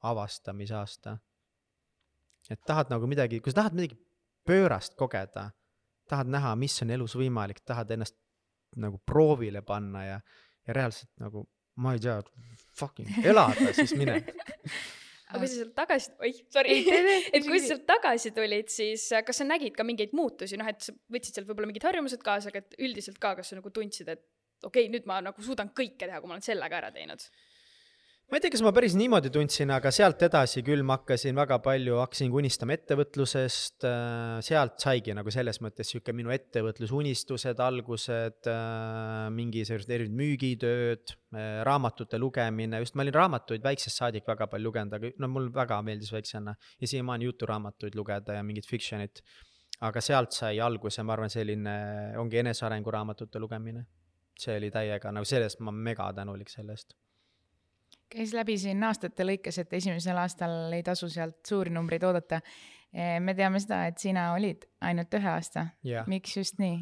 [0.02, 1.18] avastamise aasta.
[2.50, 4.00] et tahad nagu midagi, kui sa tahad midagi
[4.44, 5.52] pöörast kogeda,
[6.08, 8.16] tahad näha, mis on elus võimalik, tahad ennast
[8.76, 10.20] nagu proovile panna ja,
[10.68, 11.44] ja reaalselt nagu,
[11.82, 12.20] ma ei tea,
[12.78, 14.20] fucking elada, siis mine.
[15.28, 16.78] Aga kui sa sealt tagasi, oih, sorry,
[17.36, 20.68] et kui sa sealt tagasi tulid, siis äh, kas sa nägid ka mingeid muutusi, noh,
[20.70, 23.72] et sa võtsid sealt võib-olla mingid harjumused kaasa, aga et üldiselt ka, kas sa nagu
[23.74, 24.24] tundsid, et
[24.64, 27.26] okei okay,, nüüd ma nagu suudan kõike teha, kui ma olen selle ka ära teinud?
[28.28, 31.56] Ma ei tea, kas ma päris niimoodi tundsin, aga sealt edasi küll ma hakkasin väga
[31.64, 33.86] palju, hakkasin unistama ettevõtlusest,
[34.44, 38.50] sealt saigi nagu selles mõttes sihuke minu ettevõtlusunistused algused,
[39.32, 41.14] mingi sellised erinevad müügitööd,
[41.70, 45.80] raamatute lugemine, just ma olin raamatuid väiksest saadik väga palju lugenud, aga no mul väga
[45.88, 49.24] meeldis väiksena ja siiamaani juturaamatuid lugeda ja mingit fiction'it.
[49.80, 51.80] aga sealt sai alguse, ma arvan, selline
[52.20, 53.86] ongi enesearenguraamatute lugemine.
[54.38, 56.92] see oli täiega nagu sellest ma mega tänulik selle eest
[58.12, 62.40] käis läbi siin aastate lõikes, et esimesel aastal ei tasu sealt suuri numbreid oodata.
[63.20, 65.66] me teame seda, et sina olid ainult ühe aasta.
[66.06, 66.78] Miks just nii?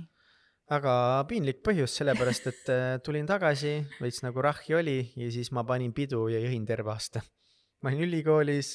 [0.71, 0.93] väga
[1.31, 5.93] piinlik põhjus, sellepärast et äh, tulin tagasi, veits nagu rahhi oli ja siis ma panin
[5.95, 7.23] pidu ja jõin terve aasta.
[7.83, 8.71] ma olin ülikoolis,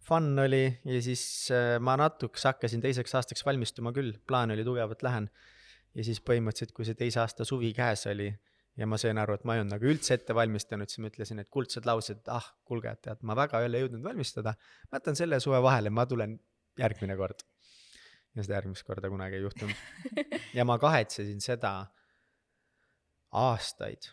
[0.00, 5.04] fun oli ja siis äh, ma natukese hakkasin teiseks aastaks valmistuma küll, plaan oli tugevalt
[5.04, 5.28] lähen.
[5.94, 8.32] ja siis põhimõtteliselt, kui see teise aasta suvi käes oli
[8.78, 11.42] ja ma sain aru, et ma ei olnud nagu üldse ette valmistanud, siis ma ütlesin,
[11.42, 14.54] et kuldsed laused, ah, kuulge, et tead, ma väga ei ole jõudnud valmistuda.
[14.90, 16.36] ma jätan selle suve vahele, ma tulen
[16.78, 17.42] järgmine kord.
[18.36, 19.80] ja seda järgmist korda kunagi ei juhtunud.
[20.58, 21.72] ja ma kahetsesin seda
[23.34, 24.12] aastaid.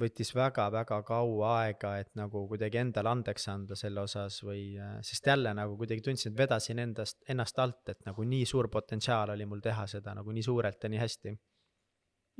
[0.00, 5.52] võttis väga-väga kaua aega, et nagu kuidagi endale andeks anda selle osas või, sest jälle
[5.56, 9.60] nagu kuidagi tundsin, et vedasin endast, ennast alt, et nagu nii suur potentsiaal oli mul
[9.64, 11.32] teha seda nagu nii suurelt ja nii hästi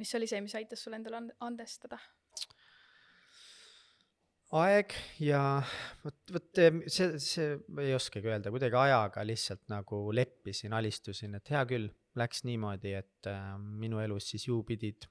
[0.01, 1.99] mis oli see, mis aitas sul endale and- andestada?
[4.55, 5.41] aeg ja
[6.05, 11.51] vot, vot see, see, ma ei oskagi öelda, kuidagi ajaga lihtsalt nagu leppisin, alistusin, et
[11.51, 15.09] hea küll, läks niimoodi, et äh, minu elus siis ju pidid.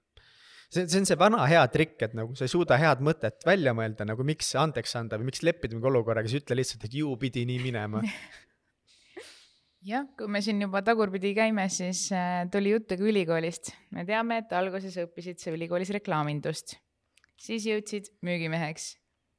[0.70, 3.76] see, see on see vana hea trikk, et nagu sa ei suuda head mõtet välja
[3.78, 7.12] mõelda, nagu miks andeks anda või miks leppida mingi olukorraga, siis ütle lihtsalt, et ju
[7.20, 8.02] pidi nii minema.
[9.86, 13.72] jah, kui me siin juba tagurpidi käime, siis äh, tuli juttu ka ülikoolist.
[13.92, 16.78] me teame, et alguses õppisid sa ülikoolis reklaamindust,
[17.38, 18.96] siis jõudsid müügimeheks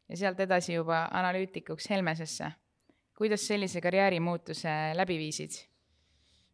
[0.09, 2.53] ja sealt edasi juba analüütikuks Helmesesse.
[3.17, 5.59] kuidas sellise karjäärimuutuse läbi viisid?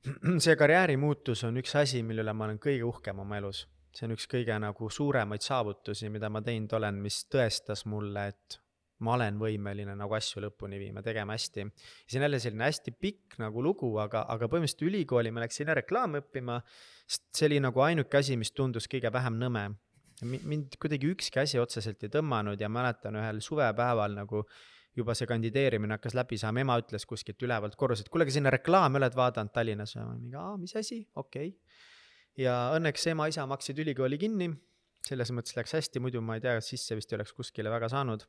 [0.44, 3.66] see karjäärimuutus on üks asi, mille üle ma olen kõige uhkem oma elus.
[3.92, 8.61] see on üks kõige nagu suuremaid saavutusi, mida ma teinud olen, mis tõestas mulle, et
[9.02, 11.66] ma olen võimeline nagu asju lõpuni viima, tegema hästi.
[12.06, 16.22] see on jälle selline hästi pikk nagu lugu, aga, aga põhimõtteliselt ülikooli ma läksin reklaami
[16.22, 16.60] õppima,
[17.06, 19.70] sest see oli nagu ainuke asi, mis tundus kõige vähem nõme.
[20.22, 24.44] mind kuidagi ükski asi otseselt ei tõmmanud ja mäletan ühel suvepäeval nagu
[24.96, 29.00] juba see kandideerimine hakkas läbi saama, ema ütles kuskilt ülevalt korruselt, kuule, aga sinna reklaami
[29.00, 30.18] oled vaadanud Tallinnas või?
[30.20, 31.80] mingi, aa, mis asi, okei okay..
[32.44, 34.50] ja õnneks ema-isa maksid ülikooli kinni,
[35.06, 38.26] selles mõttes läks hästi, muidu ma ei tea, sisse vist ei oleks kuskile väga saanud.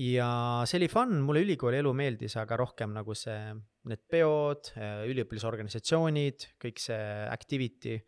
[0.00, 0.28] Ja
[0.68, 3.52] see oli fun, mulle ülikooli elu meeldis, aga rohkem nagu see,
[3.90, 4.72] need peod,
[5.10, 7.98] üliõpilasorganisatsioonid, kõik see activity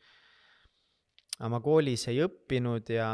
[1.35, 3.09] aga ma koolis ei õppinud ja,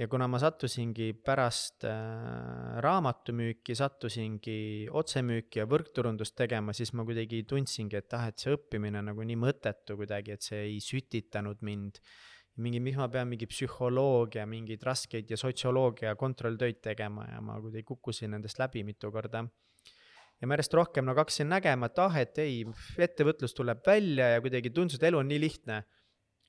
[0.00, 7.42] ja kuna ma sattusingi pärast äh, raamatumüüki, sattusingi otsemüüki ja võrkturundust tegema, siis ma kuidagi
[7.48, 11.60] tundsingi, et ah, et see õppimine on nagu nii mõttetu kuidagi, et see ei sütitanud
[11.66, 12.00] mind.
[12.62, 17.84] mingi, miks ma pean mingi psühholoogia, mingeid raskeid ja sotsioloogia kontrolltöid tegema ja ma kuidagi
[17.84, 19.44] kukkusin nendest läbi mitu korda
[20.40, 22.62] ja ma järjest rohkem nagu hakkasin nägema, et ah, et ei,
[23.06, 25.82] ettevõtlus tuleb välja ja kuidagi tundus, et elu on nii lihtne.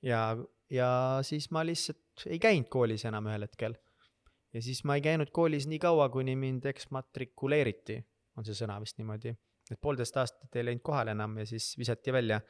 [0.04, 0.22] ja,
[0.70, 0.90] ja
[1.26, 3.76] siis ma lihtsalt ei käinud koolis enam ühel hetkel.
[4.52, 8.00] ja siis ma ei käinud koolis nii kaua, kuni mind eksmatrikuleeriti,
[8.36, 9.34] on see sõna vist niimoodi.
[9.70, 12.40] et poolteist aastat ei läinud kohale enam ja siis visati välja.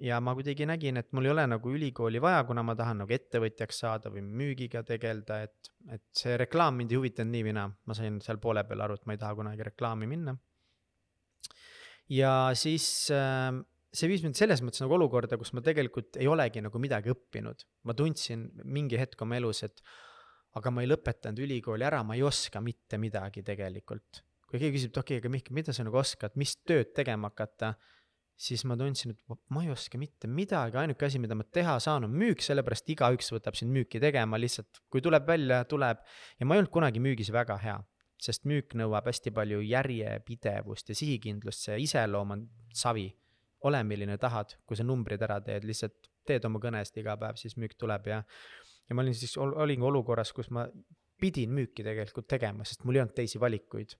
[0.00, 3.16] Ja ma kuidagi nägin, et mul ei ole nagu ülikooli vaja, kuna ma tahan nagu
[3.16, 7.70] ettevõtjaks saada või müügiga tegeleda, et, et see reklaam mind ei huvitanud nii või naa,
[7.70, 10.36] ma sain seal poole peal aru, et ma ei taha kunagi reklaami minna.
[12.12, 13.50] ja siis äh,
[13.96, 17.64] see viis mind selles mõttes nagu olukorda, kus ma tegelikult ei olegi nagu midagi õppinud.
[17.88, 19.82] ma tundsin mingi hetk oma elus, et
[20.56, 24.22] aga ma ei lõpetanud ülikooli ära, ma ei oska mitte midagi tegelikult.
[24.46, 27.32] kui keegi küsib, et okei okay,, aga Mihkel, mida sa nagu oskad, mis tööd tegema
[27.32, 27.74] hakata,
[28.36, 32.04] siis ma tundsin, et ma ei oska mitte midagi, ainuke asi, mida ma teha saan,
[32.08, 36.02] on müük, sellepärast igaüks võtab sind müüki tegema lihtsalt, kui tuleb välja, tuleb.
[36.40, 37.76] ja ma ei olnud kunagi müügis väga hea,
[38.20, 42.44] sest müük nõuab hästi palju järjepidevust ja sihikindlust, see iseloom on
[42.76, 43.08] savi
[43.64, 47.56] ole, milline tahad, kui sa numbrid ära teed, lihtsalt teed oma kõnest iga päev, siis
[47.60, 48.22] müük tuleb ja
[48.86, 50.66] ja ma olin siis, olingi olukorras, kus ma
[51.20, 53.96] pidin müüki tegelikult tegema, sest mul ei olnud teisi valikuid.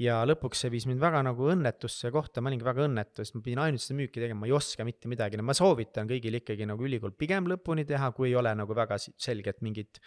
[0.00, 3.44] Ja lõpuks see viis mind väga nagu õnnetusse kohta, ma olingi väga õnnetu, sest ma
[3.44, 6.68] pidin ainult seda müüki tegema, ma ei oska mitte midagi, no ma soovitan kõigil ikkagi
[6.68, 10.00] nagu ülikool pigem lõpuni teha, kui ei ole nagu väga selget mingit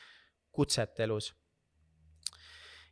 [0.54, 1.32] kutset elus.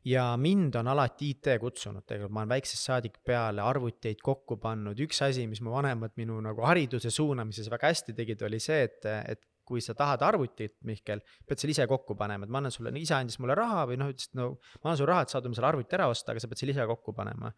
[0.06, 2.34] Ja mind on alati IT kutsunud, tegelikult.
[2.34, 6.66] Ma olen väiksest saadik peale arvuteid kokku pannud, üks asi, mis mu vanemad minu nagu
[6.66, 11.62] hariduse suunamises väga hästi tegid, oli see, et, et kui sa tahad arvutit, Mihkel, pead
[11.62, 14.28] selle ise kokku panema, et ma annan sulle, isa andis mulle raha või noh, ütles,
[14.32, 14.50] et no
[14.82, 16.90] ma annan sulle raha, et saad selle arvuti ära osta, aga sa pead selle ise
[16.92, 17.54] kokku panema.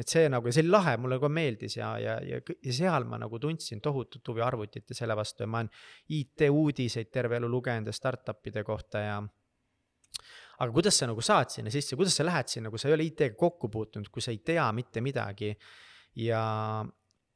[0.00, 3.18] et see nagu, see oli lahe, mulle ka meeldis ja, ja, ja, ja seal ma
[3.20, 5.68] nagu tundsin tohutut huvi arvutite selle vastu ja ma olen
[6.16, 9.18] IT-uudiseid terve elu lugenud ja startup'ide kohta ja
[10.60, 13.06] aga kuidas sa nagu saad sinna sisse, kuidas sa lähed sinna, kui sa ei ole
[13.08, 15.54] IT-ga kokku puutunud, kui sa ei tea mitte midagi.
[16.20, 16.42] ja,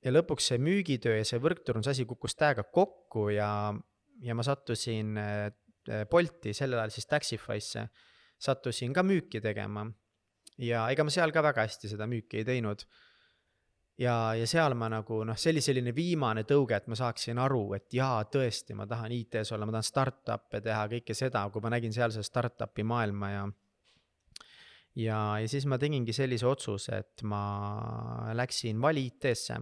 [0.04, 3.48] ja lõpuks see müügitöö ja see võrkturunduse asi kukkus täiega kokku ja,
[4.22, 5.50] ja ma sattusin äh,
[6.10, 7.88] Bolti, sellel ajal siis Taxify'sse,
[8.40, 9.84] sattusin ka müüki tegema.
[10.58, 12.84] ja ega ma seal ka väga hästi seda müüki ei teinud
[13.98, 17.66] ja, ja seal ma nagu noh, see oli selline viimane tõuge, et ma saaksin aru,
[17.78, 21.74] et jaa, tõesti, ma tahan IT-s olla, ma tahan startup'e teha, kõike seda, kui ma
[21.74, 23.44] nägin seal seda startup'i maailma ja
[25.00, 29.60] ja, ja siis ma tegingi sellise otsuse, et ma läksin Vali IT-sse.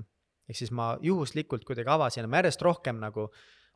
[0.49, 3.31] ehk siis ma juhuslikult kuidagi avasin, ma järjest rohkem nagu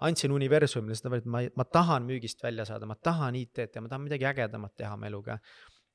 [0.04, 3.88] andsin universumile seda, et ma, ma tahan müügist välja saada, ma tahan IT-d teha, ma
[3.88, 5.38] tahan midagi ägedamat teha oma eluga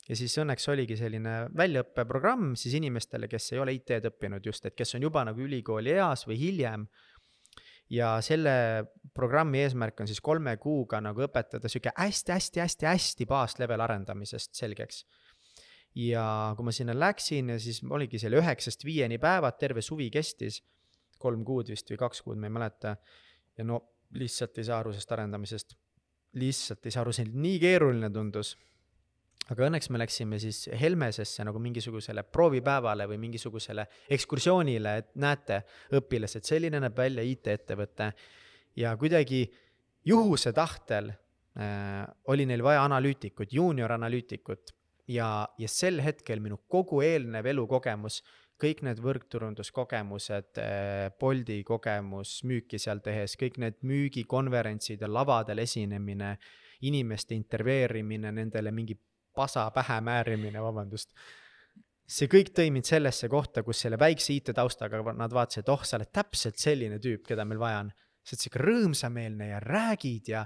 [0.09, 4.75] ja siis õnneks oligi selline väljaõppeprogramm siis inimestele, kes ei ole IT-d õppinud just, et
[4.77, 6.87] kes on juba nagu ülikooli eas või hiljem.
[7.91, 8.51] ja selle
[9.13, 15.05] programmi eesmärk on siis kolme kuuga nagu õpetada sihuke hästi-hästi-hästi-hästi baaslevel arendamisest selgeks.
[15.95, 20.61] ja kui ma sinna läksin ja siis oligi seal üheksast viieni päevad, terve suvi kestis,
[21.19, 22.95] kolm kuud vist või kaks kuud, ma ei mäleta.
[23.61, 23.79] Ja no
[24.17, 25.77] lihtsalt ei saa aru sellest arendamisest.
[26.41, 28.55] lihtsalt ei saa aru, see nii keeruline tundus
[29.51, 35.61] aga õnneks me läksime siis Helmesesse nagu mingisugusele proovipäevale või mingisugusele ekskursioonile, et näete,
[35.97, 38.11] õpilased, selline näeb välja IT-ettevõte.
[38.79, 39.43] ja kuidagi
[40.07, 44.71] juhuse tahtel äh, oli neil vaja analüütikut, juunior analüütikut
[45.07, 48.21] ja, ja sel hetkel minu kogu eelnev elukogemus,
[48.61, 56.35] kõik need võrkturunduskogemused äh,, Boldi kogemus, müüki seal tehes, kõik need müügikonverentsid ja lavadel esinemine,
[56.87, 58.97] inimeste intervjueerimine, nendele mingi
[59.35, 61.13] pasa pähe määrimine, vabandust.
[62.11, 66.11] see kõik tõi mind sellesse kohta, kus selle väikse IT-taustaga nad vaatasid, oh, sa oled
[66.11, 67.93] täpselt selline tüüp, keda meil vaja on.
[68.21, 70.43] sa oled sihuke rõõmsameelne ja räägid ja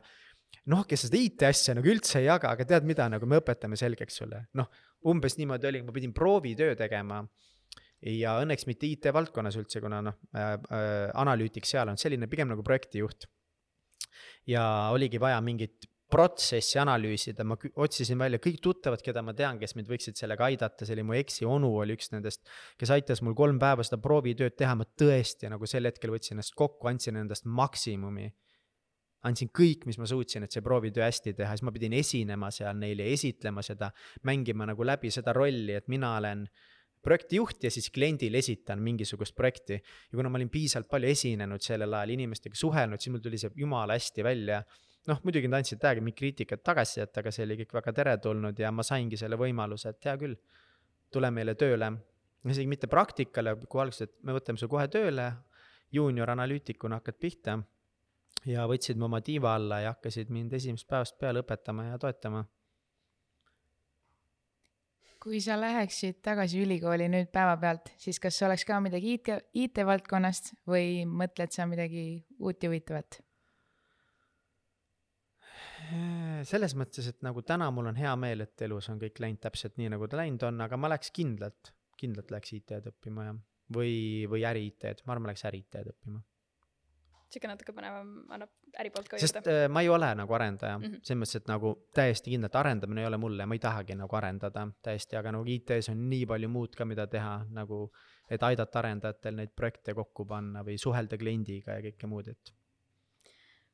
[0.71, 4.21] noh, kes seda IT-asja nagu üldse ei jaga, aga tead mida, nagu me õpetame selgeks
[4.21, 4.69] sulle, noh,
[5.09, 7.19] umbes niimoodi oli, ma pidin proovitöö tegema
[8.05, 12.63] ja õnneks mitte IT-valdkonnas üldse, kuna noh äh, äh, analüütik seal on selline pigem nagu
[12.65, 13.27] projektijuht.
[14.47, 14.63] ja
[14.93, 19.89] oligi vaja mingit protsessi analüüsida, ma otsisin välja kõik tuttavad, keda ma tean, kes mind
[19.89, 22.45] võiksid sellega aidata, see oli mu eksi onu oli üks nendest,
[22.79, 26.53] kes aitas mul kolm päeva seda proovitööd teha, ma tõesti nagu sel hetkel võtsin ennast
[26.55, 28.29] kokku, andsin endast maksimumi.
[29.25, 32.77] andsin kõik, mis ma suutsin, et see proovitöö hästi teha, siis ma pidin esinema seal
[32.77, 33.89] neile, esitlema seda,
[34.29, 36.45] mängima nagu läbi seda rolli, et mina olen
[37.05, 39.77] projektijuht ja siis kliendile esitan mingisugust projekti.
[39.77, 43.53] ja kuna ma olin piisavalt palju esinenud sellel ajal, inimestega suhelnud, siis mul tuli see
[43.55, 44.63] jumala hästi välja
[45.09, 48.71] noh, muidugi nad andsid täiega mingit kriitikat, tagasisidet, aga see oli kõik väga teretulnud ja
[48.73, 50.37] ma saingi selle võimaluse, et hea küll,
[51.13, 51.91] tule meile tööle.
[52.45, 55.31] isegi mitte praktikale, kui alguses, et me võtame su kohe tööle,
[55.91, 57.59] juunior analüütikuna hakkad pihta.
[58.45, 62.45] ja võtsid mu oma tiiva alla ja hakkasid mind esimesest päevast peale õpetama ja toetama.
[65.25, 71.01] Kui sa läheksid tagasi ülikooli nüüd päevapealt, siis kas oleks ka midagi IT, IT-valdkonnast või
[71.09, 72.05] mõtled sa midagi
[72.37, 73.21] uut ja huvitavat?
[76.49, 79.75] selles mõttes, et nagu täna mul on hea meel, et elus on kõik läinud täpselt
[79.77, 83.35] nii, nagu ta läinud on, aga ma läheks kindlalt, kindlalt läheks IT-d õppima jah.
[83.75, 83.93] või,
[84.29, 86.23] või äri IT-d, ma arvan, ma läheks äri IT-d õppima.
[87.35, 89.27] Sihuke natuke põnevam, annab äri poolt ka juurde.
[89.27, 92.59] sest äh, ma ei ole nagu arendaja mm -hmm., selles mõttes, et nagu täiesti kindlalt
[92.61, 96.25] arendamine ei ole mulle, ma ei tahagi nagu arendada täiesti, aga nagu IT-s on nii
[96.31, 97.89] palju muud ka, mida teha nagu,
[98.29, 102.55] et aidata arendajatel neid projekte kokku panna või suhelda kliendiga ja kõike muud, et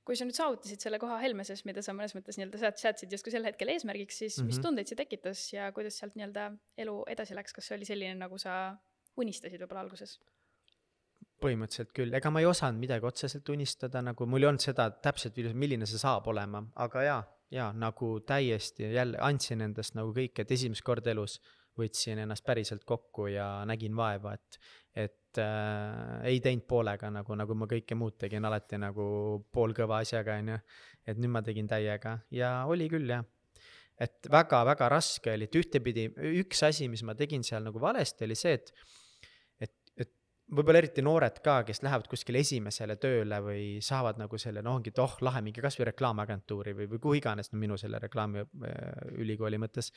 [0.06, 3.34] kui sa nüüd saavutasid selle koha Helmeses, mida sa mõnes mõttes nii-öelda sead-, seadsid justkui
[3.34, 4.48] sel hetkel eesmärgiks, siis mm -hmm.
[4.48, 4.66] mis mhm.
[4.66, 8.38] tundeid see tekitas ja kuidas sealt nii-öelda elu edasi läks, kas see oli selline, nagu
[8.42, 8.78] sa
[9.18, 10.20] unistasid võib-olla alguses?
[11.42, 15.40] Põhimõtteliselt küll, ega ma ei osanud midagi otseselt unistada, nagu mul ei olnud seda täpselt,
[15.54, 17.22] milline see saab olema, aga jaa,
[17.54, 21.40] jaa, nagu täiesti jälle andsin endast nagu kõik, et esimest korda elus
[21.80, 24.60] võtsin ennast päriselt kokku ja nägin vaeva, et,
[25.08, 29.06] et äh, ei teinud poolega nagu, nagu ma kõike muud tegin alati nagu
[29.54, 30.58] poolkõva asjaga, on ju.
[31.08, 33.24] et nüüd ma tegin täiega ja oli küll jah.
[34.02, 36.10] et väga-väga raske oli, et ühtepidi
[36.42, 38.74] üks asi, mis ma tegin seal nagu valesti, oli see, et
[40.52, 44.92] võib-olla eriti noored ka, kes lähevad kuskile esimesele tööle või saavad nagu selle, noh, ongi,
[44.94, 49.64] et oh, lahe, minge kasvõi reklaamagentuuri või, või kuhu iganes, no minu selle reklaamiülikooli äh,
[49.64, 49.94] mõttes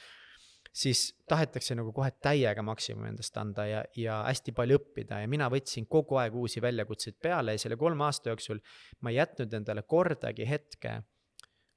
[0.74, 5.20] siis tahetakse nagu kohe täiega maksimumi endast anda ja, ja hästi palju õppida.
[5.22, 8.62] Ja mina võtsin kogu aeg uusi väljakutseid peale ja selle kolme aasta jooksul
[9.00, 11.00] ma ei jätnud endale kordagi hetke,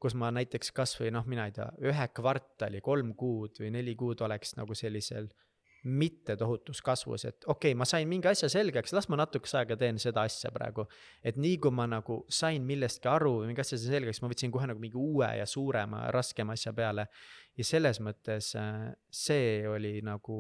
[0.02, 4.22] kus ma näiteks kasvõi noh, mina ei tea, ühe kvartali, kolm kuud või neli kuud
[4.26, 5.30] oleks nagu sellisel
[5.88, 9.78] mitte tohutus kasvus, et okei okay,, ma sain mingi asja selgeks, las ma natukese aega
[9.80, 10.86] teen seda asja praegu.
[11.24, 14.68] et nii kui ma nagu sain millestki aru või mingi asja selgeks, ma võtsin kohe
[14.70, 17.08] nagu mingi uue ja suurema, raskema asja peale.
[17.58, 20.40] ja selles mõttes äh, see oli nagu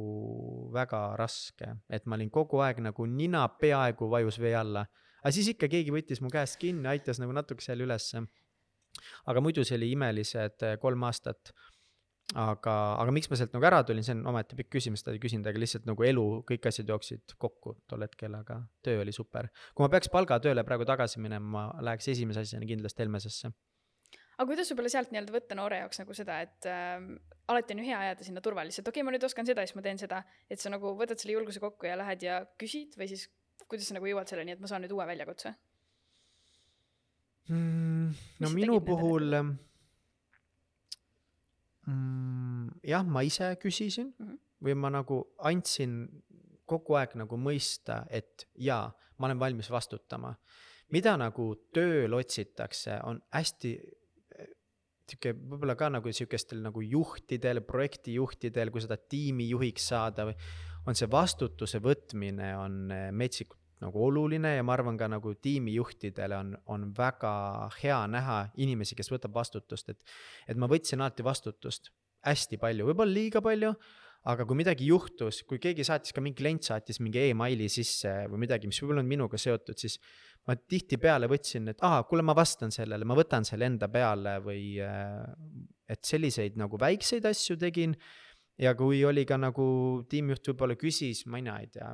[0.73, 4.85] väga raske, et ma olin kogu aeg nagu nina peaaegu vajus vee alla.
[5.21, 8.25] aga siis ikka keegi võttis mu käest kinni, aitas nagu natuke seal ülesse.
[9.25, 11.53] aga muidu see oli imelised äh, kolm aastat
[12.35, 15.21] aga, aga miks ma sealt nagu ära tulin, see on omaette pikk küsimus, seda ei
[15.23, 19.47] küsinud, aga lihtsalt nagu elu, kõik asjad jooksid kokku tol hetkel, aga töö oli super.
[19.73, 23.53] kui ma peaks palgatööle praegu tagasi minema, ma läheks esimese asjana kindlasti Helmesesse.
[24.35, 26.99] aga kuidas võib-olla sealt nii-öelda võtta noore jaoks nagu seda, et äh,
[27.47, 30.01] alati on hea jääda sinna turvaliselt, okei okay,, ma nüüd oskan seda, siis ma teen
[30.01, 33.29] seda, et sa nagu võtad selle julguse kokku ja lähed ja küsid või siis
[33.67, 35.55] kuidas sa nagu jõuad selleni, et ma saan nüüd uue väljakutse
[37.47, 38.11] mm,?
[38.43, 39.66] no minu puhul nendele?
[41.87, 42.79] Mm,?
[42.87, 44.39] jah, ma ise küsisin mm -hmm.
[44.63, 45.99] või ma nagu andsin
[46.67, 50.35] kogu aeg nagu mõista, et jaa, ma olen valmis vastutama.
[50.91, 53.71] mida nagu tööl otsitakse, on hästi
[54.39, 54.47] eh,
[55.09, 60.35] sihuke võib-olla ka nagu sihukestel nagu juhtidel, projektijuhtidel, kui seda tiimi juhiks saada või
[60.87, 66.37] on see vastutuse võtmine on eh, metsikult nagu oluline ja ma arvan ka nagu tiimijuhtidele
[66.37, 67.31] on, on väga
[67.81, 70.01] hea näha inimesi, kes võtab vastutust, et.
[70.47, 71.91] et ma võtsin alati vastutust
[72.27, 73.73] hästi palju, võib-olla liiga palju,
[74.27, 78.43] aga kui midagi juhtus, kui keegi saatis ka mingi klient saatis mingi emaili sisse või
[78.43, 79.99] midagi, mis võib-olla on minuga seotud, siis.
[80.47, 84.79] ma tihtipeale võtsin, et aa, kuule, ma vastan sellele, ma võtan selle enda peale või
[84.79, 87.95] et selliseid nagu väikseid asju tegin
[88.59, 89.67] ja kui oli ka nagu
[90.09, 91.91] tiimijuht võib-olla küsis, ma ei tea,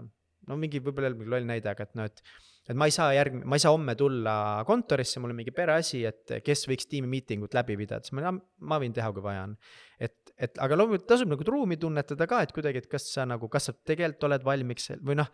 [0.50, 2.22] no mingi võib-olla jälle mingi loll näide, aga et noh, et.
[2.70, 4.36] et ma ei saa järg-, ma ei saa homme tulla
[4.68, 8.80] kontorisse, mul on mingi pereasi, et kes võiks tiimi miitingut läbi pidada, siis ma, ma
[8.84, 9.58] võin teha, kui vaja on.
[10.00, 10.16] et,
[10.48, 13.70] et aga loomulikult tasub nagu ruumi tunnetada ka, et kuidagi, et kas sa nagu, kas
[13.70, 15.32] sa tegelikult oled valmis või noh.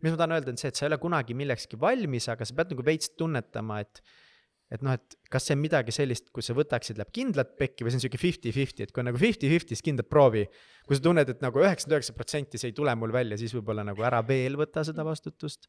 [0.00, 2.56] mis ma tahan öelda, on see, et sa ei ole kunagi millekski valmis, aga sa
[2.56, 4.04] pead nagu veits tunnetama, et
[4.72, 7.92] et noh, et kas see on midagi sellist, kus sa võtaksid, läheb kindlat pekki või
[7.92, 10.46] see on sihuke fifty-fifty, et kui on nagu fifty-fifty, siis kindlalt proovi.
[10.88, 13.84] kui sa tunned, et nagu üheksakümmend üheksa protsenti see ei tule mul välja, siis võib-olla
[13.86, 15.68] nagu ära veel võta seda vastutust.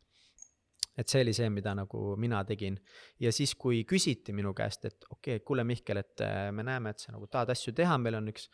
[0.97, 2.77] et see oli see, mida nagu mina tegin.
[3.19, 6.93] ja siis, kui küsiti minu käest, et okei okay,, kuule Mihkel, et äh, me näeme,
[6.93, 8.47] et sa nagu tahad asju teha, meil on üks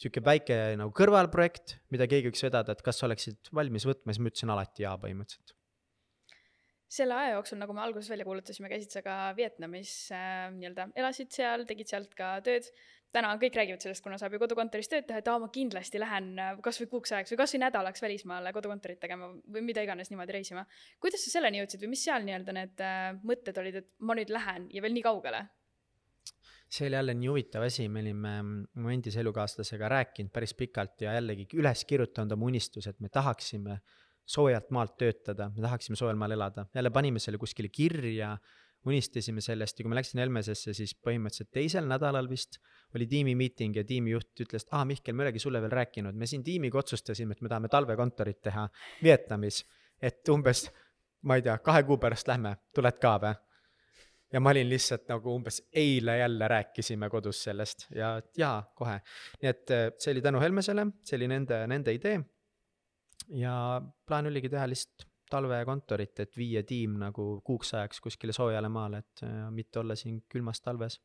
[0.00, 4.22] sihuke väike nagu kõrvalprojekt, mida keegi võiks vedada, et kas sa oleksid valmis võtma, siis
[4.22, 5.59] ma ütlesin alati jaa põhimõtteliselt
[6.90, 11.30] selle aja jooksul, nagu me alguses välja kuulutasime, käisid sa ka Vietnamis äh, nii-öelda, elasid
[11.34, 12.66] seal, tegid sealt ka tööd.
[13.10, 16.32] täna kõik räägivad sellest, kuna saab ju kodukontoris tööd teha, et aa, ma kindlasti lähen
[16.38, 20.66] äh, kasvõi kuuks ajaks või kasvõi nädalaks välismaale kodukontorit tegema või mida iganes niimoodi reisima.
[21.02, 24.34] kuidas sa selleni jõudsid või mis seal nii-öelda need äh, mõtted olid, et ma nüüd
[24.34, 25.46] lähen ja veel nii kaugele?
[26.70, 31.16] see oli jälle nii huvitav asi, me olime mu endise elukaaslasega rääkinud päris pikalt ja
[31.18, 33.98] jällegi üles kirjutanud oma unistused, me tahaksime äh,
[34.30, 38.36] soojalt maalt töötada, me tahaksime soojal maal elada, jälle panime selle kuskile kirja,
[38.86, 42.60] unistasime sellest ja kui ma läksin Helmesesse, siis põhimõtteliselt teisel nädalal vist
[42.96, 46.28] oli tiimimiiting ja tiimijuht ütles, et aa, Mihkel, me ei olegi sulle veel rääkinud, me
[46.30, 48.66] siin tiimiga otsustasime, et me tahame talvekontorit teha
[49.02, 49.64] Vietnamis.
[50.00, 50.64] et umbes,
[51.28, 53.34] ma ei tea, kahe kuu pärast lähme, tuled ka või?
[54.32, 59.00] ja ma olin lihtsalt nagu umbes eile jälle rääkisime kodus sellest ja jaa, kohe.
[59.42, 62.20] nii et eh, see oli tänu Helmesele, see oli nende, nende idee
[63.36, 63.54] ja
[64.06, 69.24] plaan oligi teha lihtsalt talvekontorit, et viia tiim nagu kuuks ajaks kuskile soojale maale, et
[69.26, 70.98] äh, mitte olla siin külmas talves.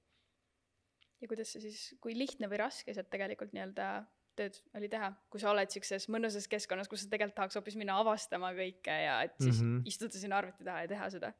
[1.22, 3.90] ja kuidas see siis, kui lihtne või raske sealt tegelikult nii-öelda
[4.36, 7.96] tööd oli teha, kui sa oled siukses mõnusas keskkonnas, kus sa tegelikult tahaks hoopis minna
[8.02, 9.88] avastama kõike ja et siis mm -hmm.
[9.94, 11.34] istuda sinna arvuti taha ja teha seda?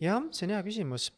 [0.00, 1.10] jah, see on hea küsimus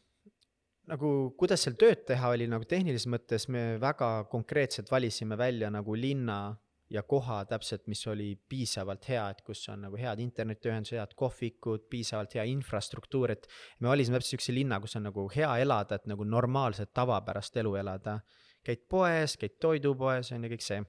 [0.89, 5.95] nagu kuidas seal tööd teha oli nagu tehnilises mõttes me väga konkreetselt valisime välja nagu
[5.95, 6.57] linna
[6.89, 11.85] ja koha täpselt, mis oli piisavalt hea, et kus on nagu head internetiühendused, head kohvikud,
[11.91, 13.45] piisavalt hea infrastruktuur, et
[13.79, 17.75] me valisime täpselt siukse linna, kus on nagu hea elada, et nagu normaalset tavapärast elu
[17.83, 18.19] elada.
[18.65, 20.81] käid poes, käid toidupoes on ju kõik see.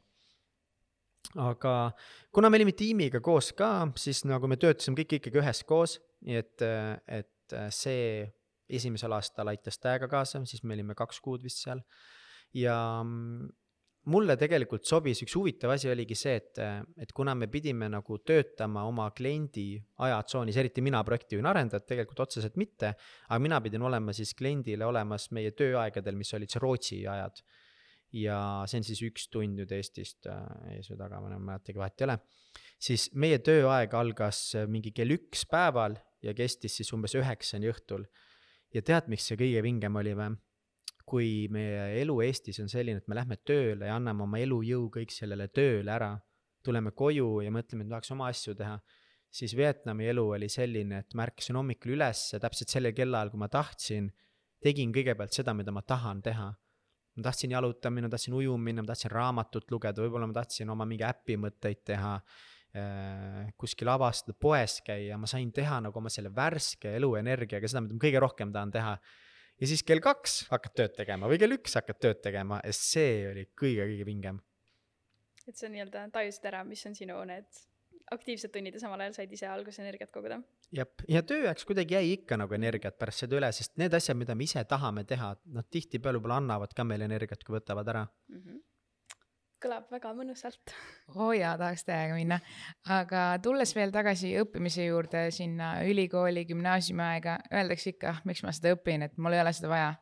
[1.37, 1.93] aga
[2.33, 6.65] kuna me olime tiimiga koos ka, siis nagu me töötasime kõik ikkagi üheskoos, nii et,
[7.07, 8.25] et see
[8.69, 11.83] esimesel aastal aitas täiega kaasa, siis me olime kaks kuud vist seal
[12.55, 13.05] ja
[14.09, 16.61] mulle tegelikult sobis, üks huvitav asi oligi see, et,
[17.05, 22.57] et kuna me pidime nagu töötama oma kliendi ajatsoonis, eriti mina projektijuhina arendajat tegelikult otseselt
[22.61, 22.95] mitte,
[23.29, 27.43] aga mina pidin olema siis kliendile olemas meie tööaegadel, mis olid siis Rootsi ajad.
[28.11, 28.37] ja
[28.67, 30.41] see on siis üks tund nüüd Eestist äh,
[30.75, 32.17] ees või taga, ma enam ei mäletagi, vahet ei ole.
[32.81, 35.95] siis meie tööaeg algas äh, mingi kell üks päeval
[36.25, 38.09] ja kestis siis umbes üheksani õhtul.
[38.75, 40.41] ja tead, miks see kõige vingem oli või?
[41.09, 45.13] Kui meie elu Eestis on selline, et me lähme tööle ja anname oma elujõu kõik
[45.15, 46.15] sellele tööle ära,
[46.65, 48.79] tuleme koju ja mõtleme, et tahaks oma asju teha,
[49.31, 53.49] siis Vietnami elu oli selline, et ma ärkasin hommikul üles täpselt sellel kellaajal, kui ma
[53.51, 54.11] tahtsin,
[54.63, 56.51] tegin kõigepealt seda, mida ma tahan teha
[57.17, 60.87] ma tahtsin jalutada minna, tahtsin ujuma minna, ma tahtsin raamatut lugeda, võib-olla ma tahtsin oma
[60.89, 66.33] mingi äpi mõtteid teha äh,, kuskil avastada, poes käia, ma sain teha nagu oma selle
[66.35, 68.95] värske eluenergiaga seda, mida ma kõige rohkem tahan teha.
[69.61, 73.27] Ja siis kell kaks hakkad tööd tegema või kell üks hakkad tööd tegema ja see
[73.31, 74.41] oli kõige-kõige vingem.
[75.47, 77.67] et sa nii-öelda tajusid ära, mis on sinu need
[78.11, 80.41] aktiivsed tunnid ja samal ajal said ise alguses energiat koguda.
[80.75, 84.35] jah, ja tööajaks kuidagi jäi ikka nagu energiat pärast seda üle, sest need asjad, mida
[84.35, 88.43] me ise tahame teha, nad tihtipeale võib-olla annavad ka meile energiat, kui võtavad ära mm.
[88.43, 88.67] -hmm
[89.63, 90.75] kõlab väga mõnusalt.
[91.15, 92.41] oo oh jaa, tahaks täiega minna.
[92.89, 98.75] aga tulles veel tagasi õppimise juurde sinna ülikooli, gümnaasiumi aega, öeldakse ikka, miks ma seda
[98.77, 99.93] õpin, et mul ei ole seda vaja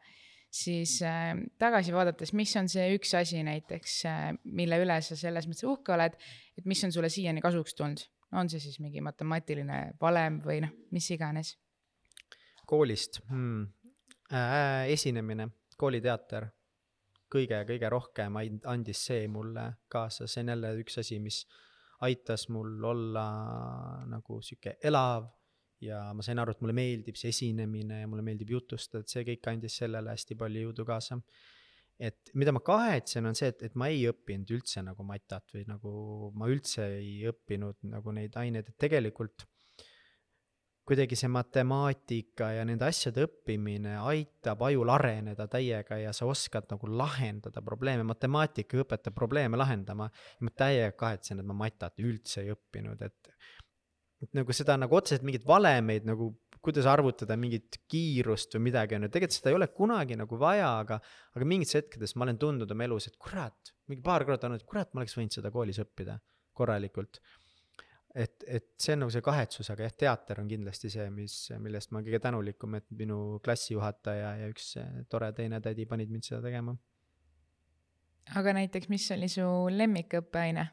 [0.51, 5.49] siis äh, tagasi vaadates, mis on see üks asi näiteks äh,, mille üle sa selles
[5.49, 6.17] mõttes uhke oled,
[6.59, 8.05] et mis on sulle siiani kasuks tulnud,
[8.39, 11.57] on see siis mingi matemaatiline valem või noh, mis iganes?
[12.69, 13.67] koolist hmm.
[14.33, 16.49] äh,, esinemine, kooliteater,
[17.33, 21.43] kõige-kõige rohkem andis see mulle kaasa, see on jälle üks asi, mis
[22.07, 23.27] aitas mul olla
[24.09, 25.27] nagu sihuke elav
[25.83, 29.25] ja ma sain aru, et mulle meeldib see esinemine ja mulle meeldib jutustada, et see
[29.27, 31.21] kõik andis sellele hästi palju jõudu kaasa.
[31.99, 35.65] et mida ma kahetsen, on see, et, et ma ei õppinud üldse nagu matat või
[35.67, 35.93] nagu
[36.39, 39.49] ma üldse ei õppinud nagu neid aineid, et tegelikult
[40.89, 46.89] kuidagi see matemaatika ja nende asjade õppimine aitab ajul areneda täiega ja sa oskad nagu
[46.89, 50.09] lahendada probleeme, matemaatika õpetab probleeme lahendama.
[50.41, 53.35] ma täiega kahetsen, et ma matat üldse ei õppinud, et
[54.23, 56.33] et nagu seda nagu otseselt mingeid valemeid nagu,
[56.65, 60.73] kuidas arvutada mingit kiirust või midagi, on ju, tegelikult seda ei ole kunagi nagu vaja,
[60.81, 60.99] aga,
[61.39, 64.69] aga mingites hetkedes ma olen tundnud oma elus, et kurat, mingi paar korda olnud, et
[64.69, 66.19] kurat, ma oleks võinud seda koolis õppida
[66.59, 67.21] korralikult.
[68.15, 71.93] Et, et see on nagu see kahetsus, aga jah, teater on kindlasti see, mis, millest
[71.95, 74.73] ma kõige tänulikum, et minu klassijuhataja ja üks
[75.11, 76.77] tore teine tädi panid mind seda tegema.
[78.39, 80.69] aga näiteks, mis oli su lemmikõppeaine?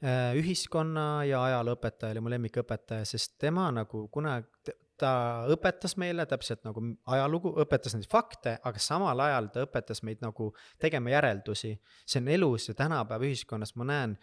[0.00, 5.12] Äh, ühiskonna ja ajalooõpetaja oli mu lemmikõpetaja, sest tema nagu kunagi, ta
[5.52, 6.82] õpetas meile täpselt nagu
[7.12, 10.50] ajalugu, õpetas neid fakte, aga samal ajal ta õpetas meid nagu
[10.80, 11.74] tegema järeldusi.
[12.06, 14.16] see on elus ja tänapäeva ühiskonnas ma näen,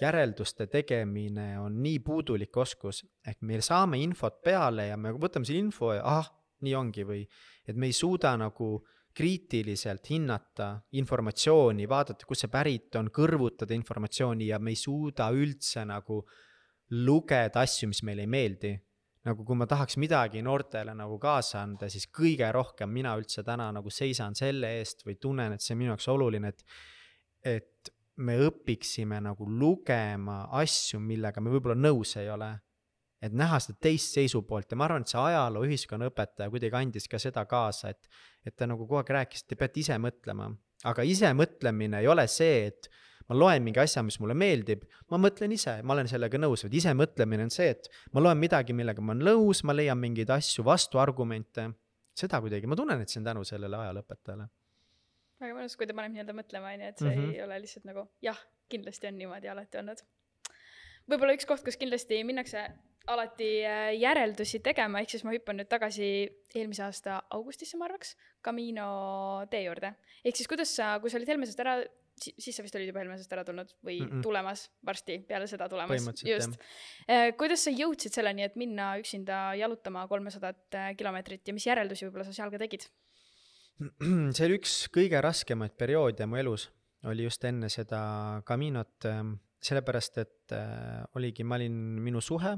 [0.00, 5.62] järelduste tegemine on nii puudulik oskus, ehk me saame infot peale ja me võtame selle
[5.66, 6.30] info ja ahah,
[6.62, 7.22] nii ongi või
[7.68, 8.76] et me ei suuda nagu
[9.12, 15.84] kriitiliselt hinnata informatsiooni, vaadata, kust see pärit on, kõrvutada informatsiooni ja me ei suuda üldse
[15.88, 16.22] nagu
[17.04, 18.72] lugeda asju, mis meile ei meeldi.
[19.22, 23.68] nagu kui ma tahaks midagi noortele nagu kaasa anda, siis kõige rohkem mina üldse täna
[23.70, 26.64] nagu seisan selle eest või tunnen, et see on minu jaoks oluline, et,
[27.46, 32.54] et me õpiksime nagu lugema asju, millega me võib-olla nõus ei ole
[33.22, 37.20] et näha seda teist seisupoolt ja ma arvan, et see ajaloo ühiskonnaõpetaja kuidagi andis ka
[37.22, 38.10] seda kaasa, et,
[38.46, 40.50] et ta nagu kogu aeg rääkis, et te peate ise mõtlema.
[40.90, 42.88] aga ise mõtlemine ei ole see, et
[43.28, 46.74] ma loen mingi asja, mis mulle meeldib, ma mõtlen ise, ma olen sellega nõus, vaid
[46.74, 50.32] ise mõtlemine on see, et ma loen midagi, millega ma olen nõus, ma leian mingeid
[50.34, 51.70] asju, vastuargumente.
[52.18, 54.50] seda kuidagi, ma tunnen, et see on tänu sellele ajalooõpetajale.
[55.42, 57.34] Väga mõnus, kui ta paneb nii-öelda mõtlema, on ju, et see mm -hmm.
[57.34, 58.40] ei ole lihtsalt nagu jah,
[58.72, 60.02] kindlasti on niimoodi alati olnud.
[61.10, 62.66] võib-olla üks koht, kus kindlasti minnakse
[63.10, 66.06] alati äh, järeldusi tegema, ehk siis ma hüppan nüüd tagasi
[66.54, 68.14] eelmise aasta augustisse, ma arvaks,
[68.44, 68.86] Camino
[69.50, 69.94] tee juurde.
[70.24, 71.80] ehk siis kuidas sa, kui sa olid Helmesest ära,
[72.20, 74.22] siis sa vist olid juba Helmesest ära tulnud või mm -mm.
[74.22, 76.58] tulemas varsti, peale seda tulemas, just.
[77.10, 82.06] Äh, kuidas sa jõudsid selleni, et minna üksinda jalutama kolmesadat äh, kilomeetrit ja mis järeldusi
[82.06, 82.86] võib-olla sa seal ka tegid?
[84.34, 86.68] see oli üks kõige raskemaid perioode mu elus,
[87.08, 88.02] oli just enne seda
[88.46, 92.56] Caminot, ähm, sellepärast et äh, oligi, ma olin, minu suhe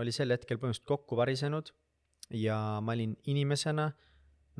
[0.00, 1.72] oli sel hetkel põhimõtteliselt kokku varisenud
[2.36, 3.90] ja ma olin inimesena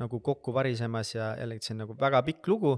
[0.01, 2.73] nagu kokku varisemas ja jällegi see on nagu väga pikk lugu,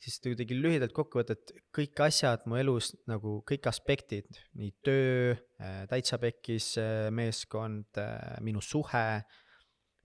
[0.00, 4.28] siis kuidagi lühidalt kokku võtta, et kõik asjad mu elus nagu kõik aspektid,
[4.60, 8.00] nii töö, äh, täitsa pekkis äh, meeskond,
[8.44, 9.06] minu suhe,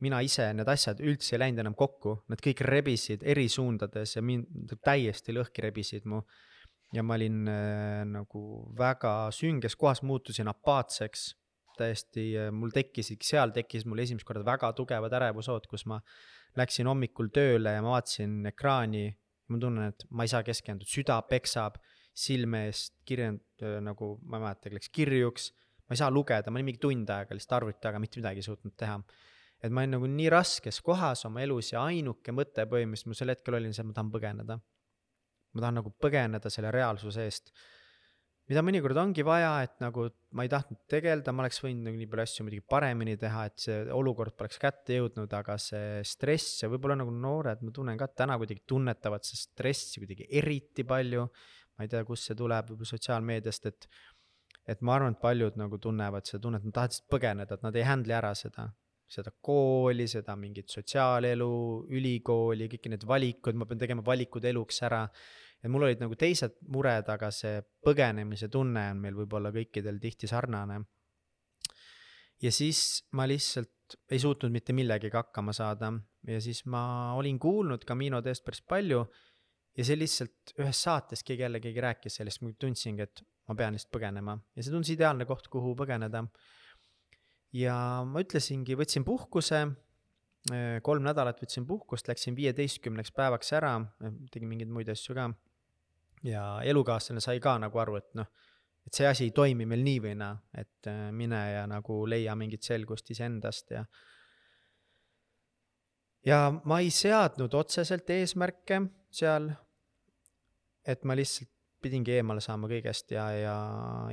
[0.04, 4.24] mina ise, need asjad üldse ei läinud enam kokku, nad kõik rebisid eri suundades ja
[4.26, 6.24] mind täiesti lõhki rebisid mu.
[6.94, 8.44] ja ma olin äh, nagu
[8.78, 11.32] väga sünges kohas, muutusin apaatseks
[11.78, 15.98] täiesti, äh, mul tekkisid, seal tekkis mul esimest korda väga tugevad ärevushood, kus ma
[16.60, 19.08] läksin hommikul tööle ja ma vaatasin ekraani
[19.52, 21.78] ma tunnen, et ma ei saa keskenduda, süda peksab,
[22.14, 25.52] silme eest kirjand- nagu, ma ei mäletagi, läks kirjuks.
[25.84, 28.46] ma ei saa lugeda, ma olin mingi tund aega lihtsalt arvuti taga mitte midagi ei
[28.46, 29.02] suutnud teha.
[29.64, 33.32] Et ma olin nagu nii raskes kohas oma elus ja ainuke mõte põhimõtteliselt mul sel
[33.32, 34.60] hetkel oli see, et ma tahan põgeneda.
[35.54, 37.54] ma tahan nagu põgeneda selle reaalsuse eest
[38.50, 42.10] mida mõnikord ongi vaja, et nagu ma ei tahtnud tegeleda, ma oleks võinud nagu nii
[42.12, 46.70] palju asju muidugi paremini teha, et see olukord poleks kätte jõudnud, aga see stress ja
[46.72, 51.28] võib-olla nagu noored, ma tunnen ka, täna kuidagi tunnetavad seda stressi kuidagi eriti palju.
[51.74, 53.88] ma ei tea, kust see tuleb, võib-olla sotsiaalmeediast, et,
[54.70, 57.80] et ma arvan, et paljud nagu tunnevad seda tunnet, nad tahavad lihtsalt põgeneda, et nad
[57.80, 58.68] ei handle'i ära seda
[59.14, 61.54] seda kooli, seda mingit sotsiaalelu,
[61.94, 65.04] ülikooli, kõiki neid valikuid, ma pean tegema valikud eluks ära
[65.64, 70.28] et mul olid nagu teised mured, aga see põgenemise tunne on meil võib-olla kõikidel tihti
[70.28, 70.82] sarnane.
[72.44, 75.94] ja siis ma lihtsalt ei suutnud mitte millegagi hakkama saada
[76.28, 79.06] ja siis ma olin kuulnud Camino teest päris palju
[79.78, 83.76] ja see lihtsalt ühes saates keegi jälle keegi rääkis sellest, ma tundsingi, et ma pean
[83.76, 86.26] lihtsalt põgenema ja see tundus ideaalne koht, kuhu põgeneda.
[87.54, 87.76] Ja
[88.08, 89.66] ma ütlesingi, võtsin puhkuse
[90.84, 93.78] kolm nädalat võtsin puhkust, läksin viieteistkümneks päevaks ära,
[94.32, 95.30] tegin mingeid muid asju ka.
[96.24, 98.28] Ja elukaaslane sai ka nagu aru, et noh,
[98.88, 102.36] et see asi ei toimi meil nii või naa, et äh, mine ja nagu leia
[102.36, 103.84] mingit selgust iseendast ja
[106.28, 108.82] ja ma ei seadnud otseselt eesmärke
[109.12, 109.50] seal,
[110.88, 111.53] et ma lihtsalt
[111.84, 113.58] pidingi eemale saama kõigest ja, ja,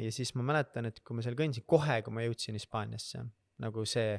[0.02, 3.24] ja siis ma mäletan, et kui ma seal kõndisin, kohe, kui ma jõudsin Hispaaniasse,
[3.62, 4.18] nagu see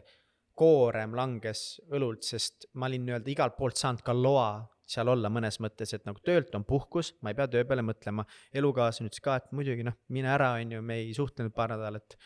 [0.58, 4.52] koorem langes õlult, sest ma olin nii-öelda igalt poolt saanud ka loa
[4.92, 8.26] seal olla mõnes mõttes, et nagu töölt on puhkus, ma ei pea töö peale mõtlema.
[8.54, 12.18] elukaaslane ütles ka, et muidugi noh, mine ära, on ju, me ei suhtlenud paar nädalat.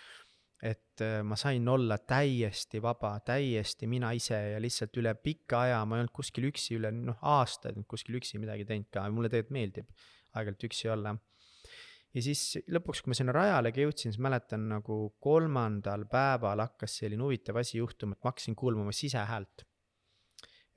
[0.65, 5.81] et äh, ma sain olla täiesti vaba, täiesti mina ise ja lihtsalt üle pika aja,
[5.85, 9.53] ma ei olnud kuskil üksi üle noh, aastaid kuskil üksi midagi teinud ka, mulle tegelikult
[9.53, 9.91] meeldib
[10.35, 11.15] aeg-ajalt üksi olla.
[12.15, 17.25] Ja siis lõpuks, kui ma sinna rajalegi jõudsin, siis mäletan nagu kolmandal päeval hakkas selline
[17.25, 19.65] huvitav asi juhtuma, et ma hakkasin kuulma oma sisehäält.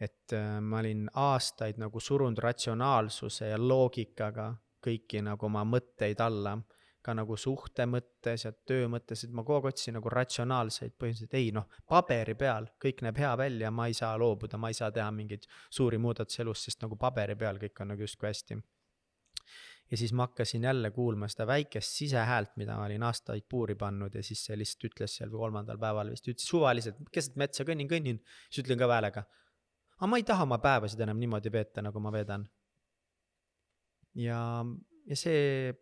[0.02, 4.50] Et äh, ma olin aastaid nagu surunud ratsionaalsuse ja loogikaga
[4.82, 6.56] kõiki nagu oma mõtteid alla,
[7.02, 11.36] ka nagu suhte mõttes ja töö mõttes, et ma kogu aeg otsisin nagu ratsionaalseid põhimõtteliselt,
[11.38, 14.90] ei noh, paberi peal kõik näeb hea välja, ma ei saa loobuda, ma ei saa
[14.94, 18.58] teha mingeid suuri muudatusi elus, sest nagu paberi peal kõik on nagu justkui hästi.
[19.90, 24.14] Ja siis ma hakkasin jälle kuulma seda väikest sisehäält, mida ma olin aastaid puuri pannud
[24.14, 28.22] ja siis see lihtsalt ütles seal kolmandal päeval vist, ütles suvaliselt, keset metsa kõnnin, kõnnin,
[28.50, 29.24] siis ütlen ka häälega
[29.98, 32.46] aga ma ei taha oma päevasid enam niimoodi veeta, nagu ma veedan.
[34.18, 34.40] ja,
[35.06, 35.74] ja see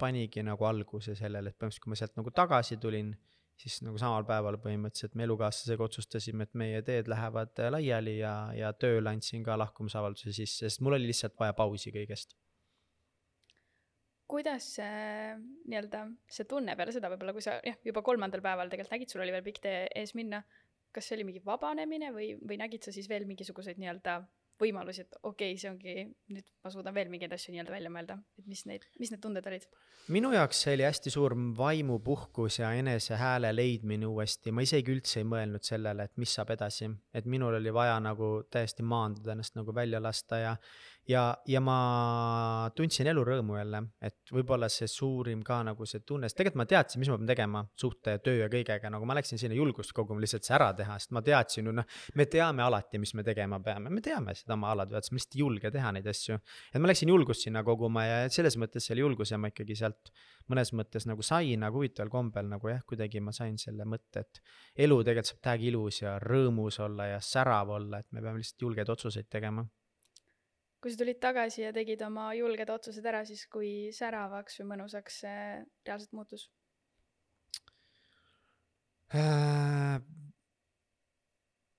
[0.00, 3.12] panigi nagu alguse sellele, et põhimõtteliselt, kui ma sealt nagu tagasi tulin,
[3.60, 8.72] siis nagu samal päeval põhimõtteliselt me elukaaslasega otsustasime, et meie teed lähevad laiali ja, ja
[8.72, 12.34] tööle andsin ka lahkumisavalduse sisse, sest mul oli lihtsalt vaja pausi kõigest.
[14.30, 18.94] Kuidas see nii-öelda see tunne peale seda võib-olla, kui sa jah, juba kolmandal päeval tegelikult
[18.94, 20.44] nägid, sul oli veel pikk tee ees minna
[20.94, 24.20] kas see oli mingi vabanemine või, või nägid sa siis veel mingisuguseid nii-öelda
[24.60, 25.94] võimalusi, et okei okay,, see ongi,
[26.34, 29.46] nüüd ma suudan veel mingeid asju nii-öelda välja mõelda, et mis neid, mis need tunded
[29.48, 29.64] olid?
[30.12, 35.22] minu jaoks see oli hästi suur vaimupuhkus ja enese hääle leidmine uuesti, ma isegi üldse
[35.22, 39.56] ei mõelnud sellele, et mis saab edasi, et minul oli vaja nagu täiesti maandada ennast
[39.56, 40.56] nagu välja lasta ja
[41.10, 41.76] ja, ja ma
[42.76, 47.02] tundsin elurõõmu jälle, et võib-olla see suurim ka nagu see tunne, sest tegelikult ma teadsin,
[47.02, 50.46] mis ma pean tegema suhte, töö ja kõigega, nagu ma läksin sinna julgust koguma lihtsalt
[50.46, 51.88] see ära teha, sest ma teadsin ju noh,
[52.18, 55.42] me teame alati, mis me tegema peame, me teame seda oma aladväärt, me lihtsalt ei
[55.42, 56.38] julge teha neid asju.
[56.74, 60.12] et ma läksin julgust sinna koguma ja selles mõttes selle julguse ma ikkagi sealt
[60.50, 64.42] mõnes mõttes nagu sain, aga huvitaval kombel nagu jah, kuidagi ma sain selle mõtte, et
[64.86, 68.66] elu tegelikult saab täiega ilus ja rõõmus olla ja särav olla, et me peame lihtsalt
[68.66, 69.66] julgeid otsuseid tegema
[70.80, 75.20] kui sa tulid tagasi ja tegid oma julged otsused ära, siis kui säravaks või mõnusaks
[75.24, 75.42] see
[75.86, 76.46] reaalselt muutus
[79.14, 80.00] äh,?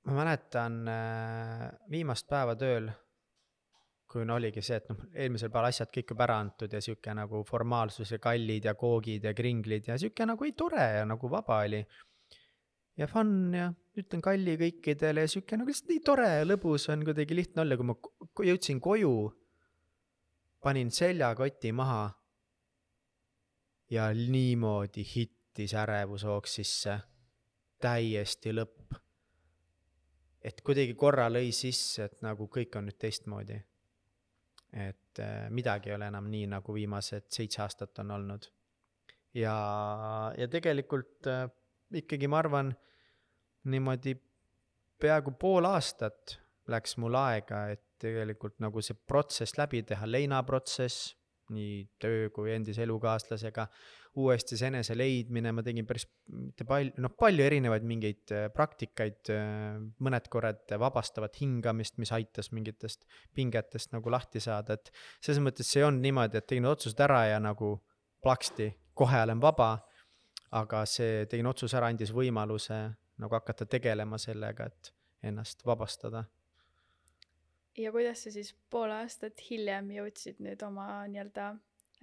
[0.06, 2.90] ma mäletan äh, viimast päeva tööl,
[4.12, 7.14] kui no oligi see, et noh, eelmisel päeval asjad kõik juba ära antud ja sihuke
[7.16, 11.30] nagu formaalsus ja kallid ja koogid ja kringlid ja sihuke nagu ei tore ja nagu
[11.32, 11.80] vaba oli
[12.98, 17.04] ja fun ja ütlen kalli kõikidele ja sihuke nagu lihtsalt nii tore ja lõbus on
[17.08, 17.96] kuidagi lihtne olla, kui ma
[18.48, 19.14] jõudsin koju,
[20.64, 22.06] panin seljakoti maha
[23.92, 27.00] ja niimoodi hittis ärevushoog sisse,
[27.82, 28.96] täiesti lõpp.
[30.42, 33.60] et kuidagi korra lõi sisse, et nagu kõik on nüüd teistmoodi.
[34.72, 38.48] et äh, midagi ei ole enam nii, nagu viimased seitse aastat on olnud.
[39.34, 39.58] ja,
[40.38, 41.50] ja tegelikult äh,
[41.92, 42.72] ikkagi ma arvan
[43.70, 44.16] niimoodi
[45.02, 46.38] peaaegu pool aastat
[46.72, 51.12] läks mul aega, et tegelikult nagu see protsess läbi teha, leinaprotsess,
[51.52, 53.66] nii töö kui endise elukaaslasega,
[54.22, 59.20] uuesti see enese leidmine, ma tegin päris mitte palju, noh, palju erinevaid mingeid äh, praktikaid,
[59.34, 63.06] äh, mõned korrad vabastavat hingamist, mis aitas mingitest
[63.36, 67.26] pingetest nagu lahti saada, et selles mõttes see ei olnud niimoodi, et tegin otsused ära
[67.34, 67.78] ja nagu
[68.24, 69.74] plaksti, kohe olen vaba,
[70.56, 72.84] aga see, tegin otsuse ära, andis võimaluse
[73.22, 74.94] nagu hakata tegelema sellega, et
[75.24, 76.26] ennast vabastada
[77.78, 81.48] ja kuidas sa siis pool aastat hiljem jõudsid nüüd oma nii-öelda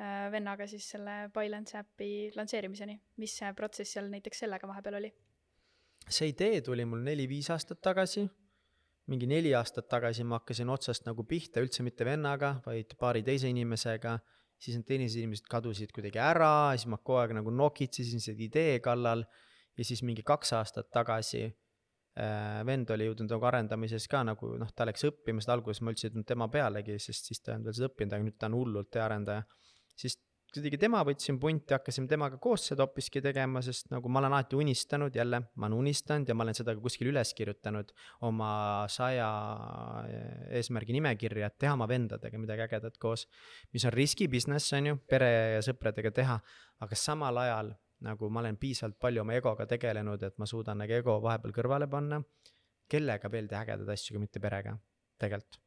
[0.00, 5.12] äh, vennaga siis selle Bylance äpi lansseerimiseni, mis see protsess seal näiteks sellega vahepeal oli?
[6.08, 8.28] see idee tuli mul neli-viis aastat tagasi.
[9.08, 13.48] mingi neli aastat tagasi ma hakkasin otsast nagu pihta, üldse mitte vennaga, vaid paari teise
[13.48, 14.18] inimesega.
[14.58, 18.80] siis need teised inimesed kadusid kuidagi ära, siis ma kogu aeg nagu nokitsesin selle idee
[18.80, 19.24] kallal.
[19.78, 21.46] Ja siis mingi kaks aastat tagasi
[22.18, 25.92] Äh, vend oli jõudnud nagu arendamises ka nagu noh, ta läks õppima, sest alguses ma
[25.92, 28.36] üldse ei tulnud tema pealegi, sest siis ta ei olnud veel seda õppinud, aga nüüd
[28.40, 29.44] ta on hullult hea arendaja.
[29.94, 30.18] siis
[30.50, 34.58] kuidagi tema võtsin punti, hakkasime temaga koos seda hoopiski tegema, sest nagu ma olen alati
[34.58, 37.94] unistanud, jälle, ma olen unistanud ja ma olen seda ka kuskil üles kirjutanud
[38.26, 38.52] oma
[38.90, 39.28] saja
[40.58, 43.28] eesmärgi nimekirja, et teha oma vendadega midagi ägedat koos.
[43.70, 46.40] mis on riski business, on ju, pere ja sõpradega teha,
[46.82, 47.76] aga samal ajal
[48.06, 51.88] nagu ma olen piisavalt palju oma egoga tegelenud, et ma suudan nagu ego vahepeal kõrvale
[51.90, 52.22] panna.
[52.88, 54.72] kellega veel teha ägedaid asju, kui mitte perega,
[55.20, 55.58] tegelikult.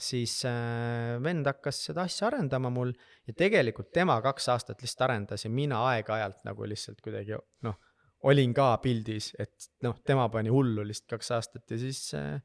[0.00, 2.92] siis äh, vend hakkas seda asja arendama mul
[3.26, 7.36] ja tegelikult tema kaks aastat lihtsalt arendas ja mina aeg-ajalt nagu lihtsalt kuidagi
[7.66, 7.76] noh,
[8.30, 12.40] olin ka pildis, et noh, tema pani hullu lihtsalt kaks aastat ja siis äh,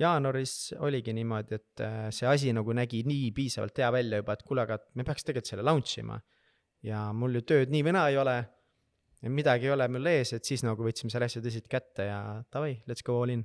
[0.00, 4.42] jaanuaris oligi niimoodi, et äh, see asi nagu nägi nii piisavalt hea välja juba, et
[4.48, 6.18] kuule, aga me peaks tegelikult selle launch ima
[6.86, 8.36] ja mul ju tööd nii või naa ei ole.
[9.26, 12.20] midagi ei ole mul ees, et siis nagu võtsime selle asja tõsiselt kätte ja
[12.52, 13.44] davai, let's go all in.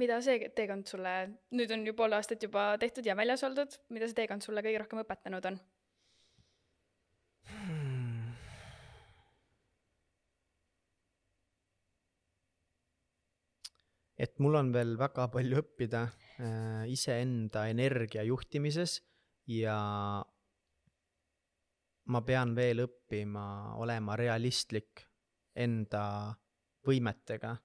[0.00, 1.14] mida see teekond sulle,
[1.54, 4.82] nüüd on ju pool aastat juba tehtud ja väljas oldud, mida see teekond sulle kõige
[4.82, 5.60] rohkem õpetanud on
[7.50, 7.84] hmm.?
[14.24, 19.00] et mul on veel väga palju õppida äh, iseenda energia juhtimises
[19.50, 19.76] ja
[22.12, 25.04] ma pean veel õppima olema realistlik
[25.54, 26.34] enda
[26.86, 27.56] võimetega.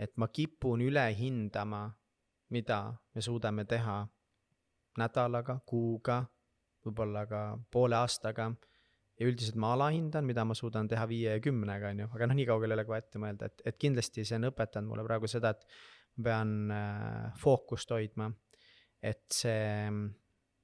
[0.00, 1.90] et ma kipun üle hindama,
[2.50, 4.00] mida me suudame teha
[4.96, 6.22] nädalaga, kuuga,
[6.84, 8.50] võib-olla ka poole aastaga.
[9.20, 12.36] ja üldiselt ma alahindan, mida ma suudan teha viie ja kümnega, on ju, aga noh,
[12.38, 15.28] nii kaugele ei ole kohe ette mõelda, et, et kindlasti see on õpetanud mulle praegu
[15.28, 15.66] seda, et
[16.16, 18.30] ma pean äh, fookust hoidma.
[19.02, 19.88] et see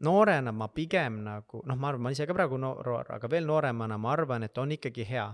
[0.00, 3.98] noorena ma pigem nagu, noh, ma arvan, ma ise ka praegu noor, aga veel nooremana
[3.98, 5.28] ma arvan, et on ikkagi hea,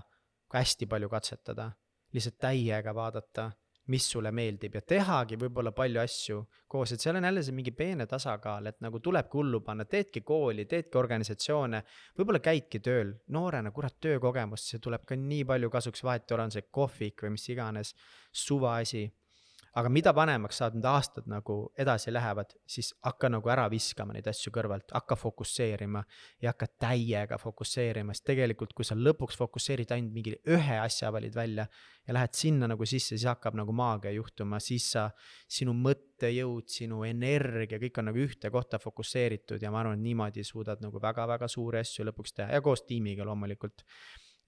[0.47, 1.71] kui hästi palju katsetada,
[2.13, 3.49] lihtsalt täiega vaadata,
[3.91, 6.37] mis sulle meeldib ja tehagi võib-olla palju asju
[6.71, 10.21] koos, et seal on jälle see mingi peene tasakaal, et nagu tulebki hullu panna, teedki
[10.23, 11.81] kooli, teedki organisatsioone,
[12.17, 16.47] võib-olla käidki tööl, noorena, kurat, töökogemust, see tuleb ka nii palju kasuks, vahet ei ole,
[16.47, 17.91] on see kohvik või mis iganes,
[18.31, 19.03] suva asi
[19.79, 24.27] aga mida vanemaks saad, need aastad nagu edasi lähevad, siis hakka nagu ära viskama neid
[24.29, 26.03] asju kõrvalt, hakka fokusseerima
[26.43, 31.33] ja hakka täiega fokusseerima, sest tegelikult, kui sa lõpuks fokusseerid ainult mingi ühe asja valid
[31.35, 31.65] välja
[32.07, 35.07] ja lähed sinna nagu sisse, siis hakkab nagu maagia juhtuma, siis sa,
[35.49, 40.45] sinu mõttejõud, sinu energia, kõik on nagu ühte kohta fokusseeritud ja ma arvan, et niimoodi
[40.45, 43.87] suudad nagu väga-väga suuri asju lõpuks teha ja koos tiimiga loomulikult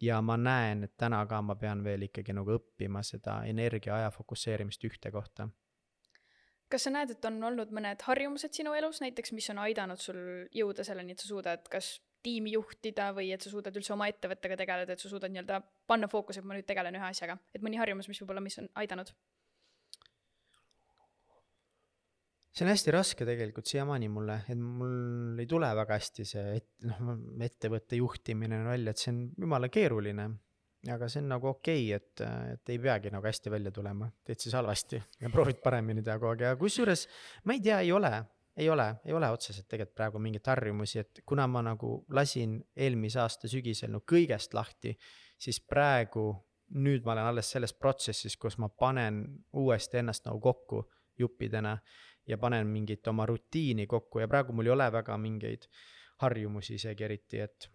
[0.01, 4.11] ja ma näen, et täna ka ma pean veel ikkagi nagu õppima seda energia aja
[4.11, 5.49] fokusseerimist ühte kohta.
[6.69, 10.17] kas sa näed, et on olnud mõned harjumused sinu elus näiteks, mis on aidanud sul
[10.51, 14.57] jõuda selleni, et sa suudad kas tiimi juhtida või et sa suudad üldse oma ettevõttega
[14.57, 17.77] tegeleda, et sa suudad nii-öelda panna fookuse, et ma nüüd tegelen ühe asjaga, et mõni
[17.77, 19.13] harjumus, mis võib-olla, mis on aidanud?
[22.55, 26.87] See on hästi raske tegelikult siiamaani mulle, et mul ei tule väga hästi see, et
[26.87, 30.29] noh, ettevõtte juhtimine välja, et see on jumala keeruline.
[30.93, 32.21] aga see on nagu okei okay,, et,
[32.53, 36.31] et ei peagi nagu hästi välja tulema, teed siis halvasti ja proovid paremini teha kogu
[36.31, 36.45] aeg.
[36.45, 37.07] Ja kusjuures
[37.43, 38.13] ma ei tea, ei ole,
[38.55, 43.19] ei ole, ei ole otseselt tegelikult praegu mingeid harjumusi, et kuna ma nagu lasin eelmise
[43.19, 44.95] aasta sügisel no kõigest lahti,
[45.41, 46.29] siis praegu
[46.75, 50.85] nüüd ma olen alles selles protsessis, kus ma panen uuesti ennast nagu kokku
[51.19, 51.75] juppidena
[52.27, 55.67] ja panen mingit oma rutiini kokku ja praegu mul ei ole väga mingeid
[56.23, 57.69] harjumusi isegi eriti, et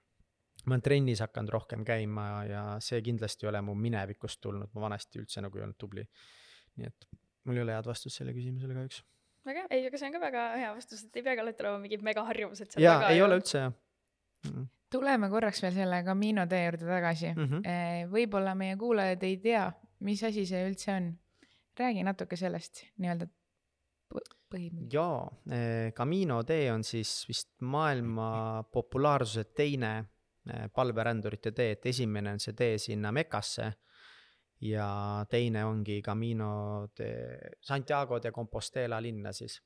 [0.66, 4.86] ma olen trennis hakanud rohkem käima ja see kindlasti ei ole mu minevikust tulnud, ma
[4.88, 6.04] vanasti üldse nagu ei olnud tubli.
[6.80, 7.08] nii et
[7.44, 9.02] mul ei ole head vastust sellele küsimusele kahjuks.
[9.46, 12.04] väga, ei, aga see on ka väga hea vastus, et ei peagi alati olema mingid
[12.10, 13.08] megaharjumused seal taga.
[13.08, 14.52] jaa, ei ole üldse jah mm.
[14.52, 14.68] -mm.
[14.92, 17.48] tuleme korraks veel selle Camino tee juurde tagasi mm.
[17.48, 18.12] -hmm.
[18.14, 19.66] võib-olla meie kuulajad ei tea,
[20.00, 21.12] mis asi see üldse on.
[21.80, 23.26] räägi natuke sellest nii-öelda
[24.50, 24.94] põhimõtteliselt.
[24.94, 32.42] jaa, Camino tee on siis vist maailma populaarsuse teine eh, palverändurite tee, et esimene on
[32.42, 33.70] see tee sinna Mekasse
[34.66, 34.90] ja
[35.30, 37.12] teine ongi Camino de
[37.60, 39.60] Santiago de Compostela linna siis,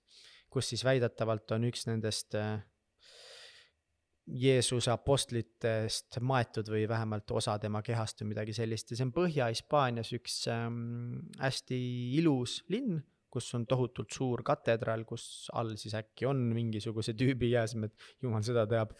[0.50, 2.54] kus siis väidetavalt on üks nendest eh,
[4.24, 10.14] Jeesuse apostlitest maetud või vähemalt osa tema kehast või midagi sellist ja see on Põhja-Hispaanias
[10.16, 11.76] üks ähm, hästi
[12.16, 13.02] ilus linn,
[13.34, 18.66] kus on tohutult suur katedraal, kus all siis äkki on mingisuguse tüübi jääsmed, jumal seda
[18.70, 18.96] teab.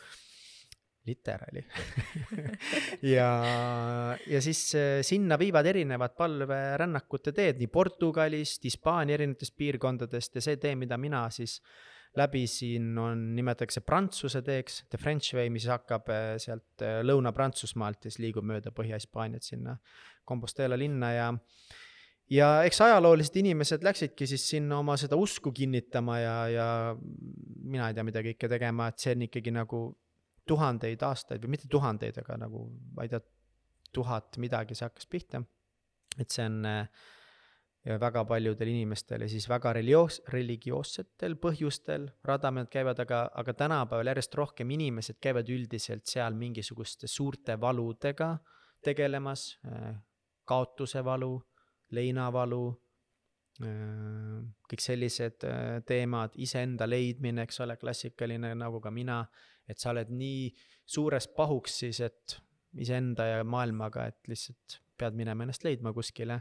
[1.05, 1.61] literaali
[3.14, 3.26] ja,
[4.26, 10.57] ja siis äh, sinna viivad erinevad palverännakute teed nii Portugalist, Hispaania erinevatest piirkondadest ja see
[10.57, 11.59] tee, mida mina siis
[12.16, 18.12] läbisin, on, nimetatakse Prantsuse teeks, The French Way, mis hakkab äh, sealt äh, Lõuna-Prantsusmaalt ja
[18.12, 19.76] siis liigub mööda Põhja-Hispaaniat sinna
[20.26, 21.28] Compostela linna ja
[22.31, 26.68] ja eks ajaloolised inimesed läksidki siis sinna oma seda usku kinnitama ja, ja
[27.64, 29.85] mina ei tea, mida kõike tegema, et see on ikkagi nagu
[30.49, 32.66] tuhandeid aastaid või mitte tuhandeid, aga nagu
[32.97, 33.20] ma ei tea,
[33.95, 35.45] tuhat midagi see hakkas pihta.
[36.18, 36.89] et see on äh,
[37.85, 44.11] ja väga paljudel inimestel ja siis väga religioos-, religioossetel põhjustel radamed käivad, aga, aga tänapäeval
[44.12, 48.37] järjest rohkem inimesed käivad üldiselt seal mingisuguste suurte valudega
[48.85, 49.59] tegelemas,
[50.45, 51.39] kaotuse valu,
[51.93, 52.64] leinavalu,
[53.55, 59.20] kõik sellised äh, teemad, iseenda leidmine, eks ole, klassikaline nagu ka mina,
[59.70, 60.49] et sa oled nii
[60.85, 62.39] suures pahuks siis, et
[62.82, 66.41] iseenda ja maailmaga, et lihtsalt pead minema ennast leidma kuskile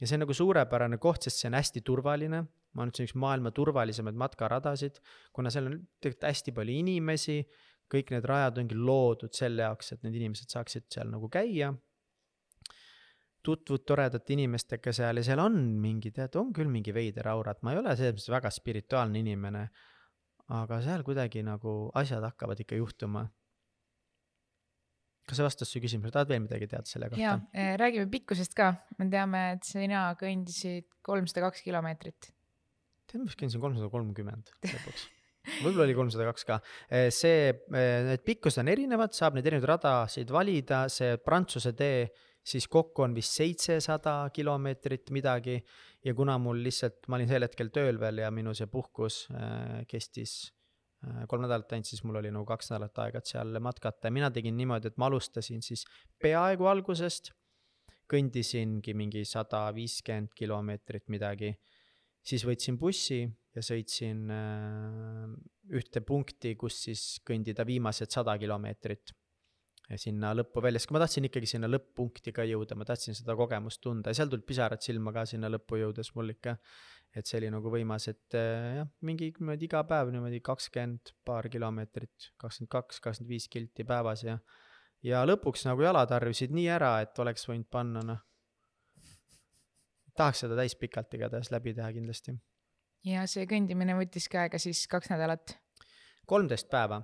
[0.00, 3.04] ja see on nagu suurepärane koht, sest see on hästi turvaline, ma arvan, et see
[3.04, 5.00] on üks maailma turvalisemaid matkaradasid,
[5.34, 7.38] kuna seal on tegelikult hästi palju inimesi,
[7.92, 11.72] kõik need rajad ongi loodud selle jaoks, et need inimesed saaksid seal nagu käia.
[13.48, 17.64] Tutvud toredate inimestega seal ja seal on mingi, tead, on küll mingi veider aura, et
[17.64, 19.68] ma ei ole selles mõttes väga spirituaalne inimene.
[20.56, 23.26] aga seal kuidagi nagu asjad hakkavad ikka juhtuma.
[25.28, 27.20] kas see vastas su küsimusele, tahad veel midagi teada selle kohta?
[27.20, 32.32] ja räägime pikkusest ka, me teame, et sina kõndisid kolmsada kaks kilomeetrit.
[33.06, 35.08] tead, ma vist käisin kolmsada kolmkümmend lõpuks.
[35.64, 36.60] võib-olla oli kolmsada kaks ka.
[37.14, 37.52] see,
[38.12, 42.08] need pikkused on erinevad, saab neid erinevaid radasid valida, see Prantsuse tee
[42.44, 45.58] siis kokku on vist seitsesada kilomeetrit midagi.
[46.04, 49.82] Ja kuna mul lihtsalt, ma olin sel hetkel tööl veel ja minu see puhkus äh,
[49.90, 50.52] kestis
[51.04, 54.08] äh, kolm nädalat ainult, siis mul oli nagu kaks nädalat aega, et seal matkata.
[54.08, 55.84] Ja mina tegin niimoodi, et ma alustasin siis
[56.22, 57.32] peaaegu algusest,
[58.08, 61.52] kõndisingi mingi sada viiskümmend kilomeetrit midagi.
[62.28, 63.22] Siis võtsin bussi
[63.54, 65.24] ja sõitsin äh,
[65.76, 69.12] ühte punkti, kus siis kõndida viimased sada kilomeetrit
[69.96, 73.80] sinna lõppu välja, sest ma tahtsin ikkagi sinna lõpp-punkti ka jõuda, ma tahtsin seda kogemust
[73.80, 76.58] tunda ja seal tulid pisarad silma ka sinna lõppu jõudes mul ikka.
[77.16, 81.48] et see oli nagu võimas, et äh, jah, mingi niimoodi iga päev niimoodi kakskümmend paar
[81.48, 84.36] kilomeetrit, kakskümmend kaks, kakskümmend viis kilti päevas ja
[85.02, 88.20] ja lõpuks nagu jalad harjusid nii ära, et oleks võinud panna noh,
[90.18, 92.34] tahaks seda täispikalt igatahes läbi teha kindlasti.
[93.06, 95.56] ja see kõndimine võttis ka aega siis kaks nädalat.
[96.26, 97.00] kolmteist päeva,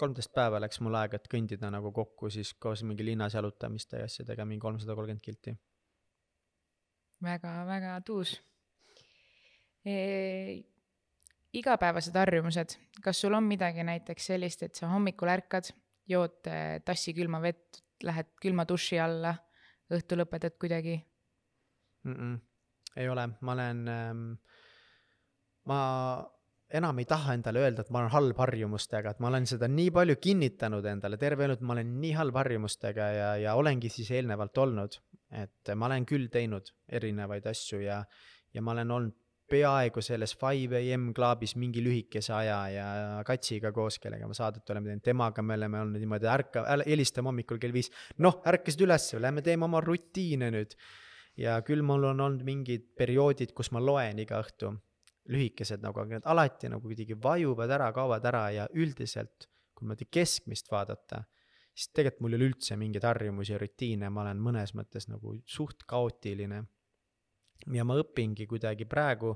[0.00, 4.08] kolmteist päeva läks mul aega, et kõndida nagu kokku siis koos mingi linnas jalutamiste ja
[4.08, 5.56] asjadega mingi kolmsada kolmkümmend kilti.
[7.24, 8.34] väga-väga tuus
[9.86, 10.64] e.
[11.52, 15.70] igapäevased harjumused, kas sul on midagi näiteks sellist, et sa hommikul ärkad,
[16.10, 19.36] jood eh, tassi külma vett, lähed külma duši alla,
[19.94, 20.98] õhtul lõpetad kuidagi?
[22.04, 22.14] mm.
[22.14, 22.40] -mm.
[22.96, 24.32] ei ole, ma olen ähm,,
[25.64, 25.80] ma
[26.74, 29.90] enam ei taha endale öelda, et ma olen halb harjumustega, et ma olen seda nii
[29.94, 34.10] palju kinnitanud endale terve elu, et ma olen nii halb harjumustega ja, ja olengi siis
[34.14, 35.00] eelnevalt olnud.
[35.34, 38.04] et ma olen küll teinud erinevaid asju ja,
[38.54, 39.20] ja ma olen olnud
[39.50, 42.86] peaaegu selles 5am klaabis mingi lühikese aja ja
[43.26, 47.60] Katsiga koos, kellega me saadet oleme teinud, temaga me oleme olnud niimoodi, ärka, helistame hommikul
[47.62, 47.90] kell viis,
[48.24, 50.76] noh, ärkasid üles, lähme teeme oma rutiine nüüd.
[51.36, 54.70] Ja küll mul on olnud mingid perioodid, kus ma loen iga õhtu,
[55.32, 60.08] lühikesed nagu, aga need alati nagu kuidagi vajuvad ära, kaovad ära ja üldiselt, kui niimoodi
[60.12, 61.22] keskmist vaadata,
[61.74, 65.36] siis tegelikult mul ei ole üldse mingeid harjumusi ja rutiine, ma olen mõnes mõttes nagu
[65.46, 66.64] suht kaootiline.
[67.72, 69.34] ja ma õpingi kuidagi praegu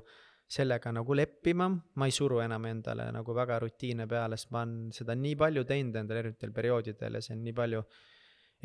[0.49, 4.91] sellega nagu leppima, ma ei suru enam endale nagu väga rutiine peale, sest ma olen
[4.93, 7.83] seda nii palju teinud endal erinevatel perioodidel ja see on nii palju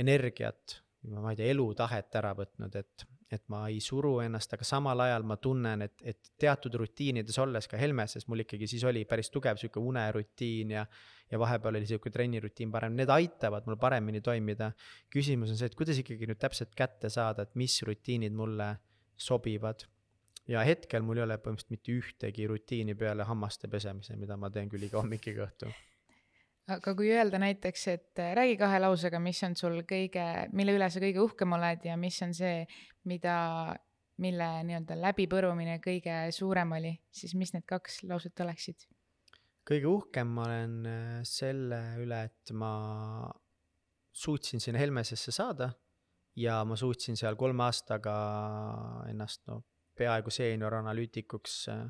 [0.01, 0.79] energiat,
[1.13, 5.25] ma ei tea, elutahet ära võtnud, et, et ma ei suru ennast, aga samal ajal
[5.27, 9.31] ma tunnen, et, et teatud rutiinides olles ka Helmes, sest mul ikkagi siis oli päris
[9.35, 10.87] tugev sihuke unerutiin ja
[11.33, 14.73] ja vahepeal oli sihuke trennirutiin parem, need aitavad mul paremini toimida.
[15.11, 18.75] küsimus on see, et kuidas ikkagi nüüd täpselt kätte saada, et mis rutiinid mulle
[19.17, 19.87] sobivad.
[20.49, 24.69] ja hetkel mul ei ole põhimõtteliselt mitte ühtegi rutiini peale hammaste pesemise, mida ma teen
[24.69, 25.73] küll iga hommik, iga õhtu.
[26.73, 30.25] Aga kui öelda näiteks, et äh, räägi kahe lausega, mis on sul kõige,
[30.57, 32.65] mille üle sa kõige uhkem oled ja mis on see,
[33.11, 33.37] mida,
[34.25, 38.89] mille nii-öelda läbipõrumine kõige suurem oli, siis mis need kaks lauset oleksid?
[39.65, 42.73] kõige uhkem ma olen äh, selle üle, et ma
[44.15, 45.71] suutsin sinna Helmesesse saada
[46.37, 48.15] ja ma suutsin seal kolme aastaga
[49.11, 49.63] ennast no
[49.99, 51.83] peaaegu seenioranalüütikuks äh,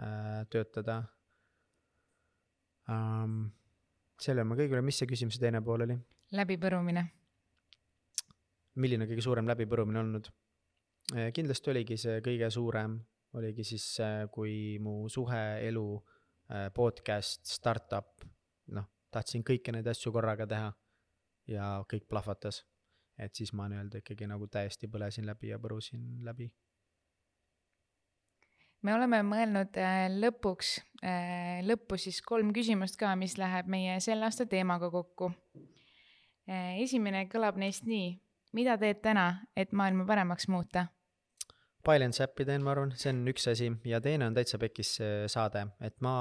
[0.00, 1.02] äh, töötada
[2.88, 3.57] um,.
[4.22, 5.96] Selle ma kõige üle, mis see küsimuse teine pool oli?
[6.34, 7.04] läbipõrumine.
[8.78, 10.30] milline kõige suurem läbipõrumine olnud?
[11.14, 12.98] Äh, kindlasti oligi see kõige suurem,
[13.38, 15.86] oligi siis see, kui mu suhe, elu,
[16.52, 18.26] äh, podcast, startup,
[18.74, 20.72] noh, tahtsin kõiki neid asju korraga teha
[21.48, 22.64] ja kõik plahvatas.
[23.18, 26.52] et siis ma nii-öelda ikkagi nagu täiesti põlesin läbi ja põrusin läbi
[28.82, 34.28] me oleme mõelnud äh, lõpuks, äh, lõppu siis kolm küsimust ka, mis läheb meie selle
[34.28, 35.32] aasta teemaga kokku.
[36.48, 38.14] Äh, esimene kõlab neist nii,
[38.56, 40.88] mida teed täna, et maailma paremaks muuta?
[41.84, 43.68] Balance äppi teen, ma arvan, see on üks asi.
[43.88, 46.12] Ja teine on täitsa pekis see saade, et ma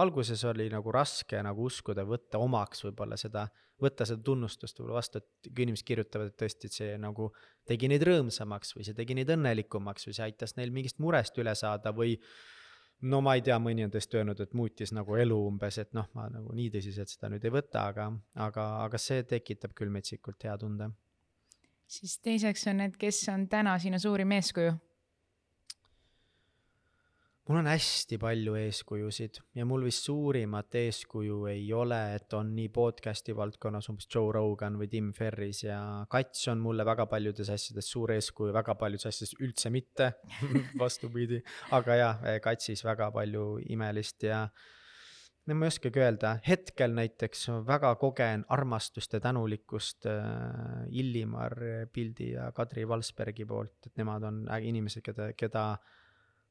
[0.00, 3.44] alguses oli nagu raske nagu uskuda, võtta omaks võib-olla seda,
[3.80, 7.28] võtta seda tunnustust võib-olla vastu, et kui inimesed kirjutavad, et tõesti, et see nagu
[7.68, 11.54] tegi neid rõõmsamaks või see tegi neid õnnelikumaks või see aitas neil mingist murest üle
[11.58, 12.16] saada või
[13.04, 16.08] no ma ei tea, mõni on tõesti öelnud, et muutis nagu elu umbes, et noh,
[16.16, 18.08] ma nagu nii tõsiselt seda nüüd ei võta, aga,
[18.46, 20.90] aga, aga see tekitab küll metsikult hea tunde.
[21.86, 24.72] siis teiseks on need, kes on täna sinu suurim eeskuju
[27.48, 32.70] mul on hästi palju eeskujusid ja mul vist suurimat eeskuju ei ole, et on nii
[32.72, 35.78] podcast'i valdkonnas umbes Joe Rogan või Tim Ferris ja
[36.10, 40.14] Kats on mulle väga paljudes asjades suur eeskuju, väga paljudes asjades üldse mitte
[40.82, 41.42] vastupidi.
[41.76, 44.46] aga jah, Katsis väga palju imelist ja
[45.44, 51.58] no ma ei oskagi öelda, hetkel näiteks väga kogen armastust ja tänulikkust äh, Illimar
[51.92, 55.66] Pildi ja Kadri Valsbergi poolt, et nemad on inimesed, keda, keda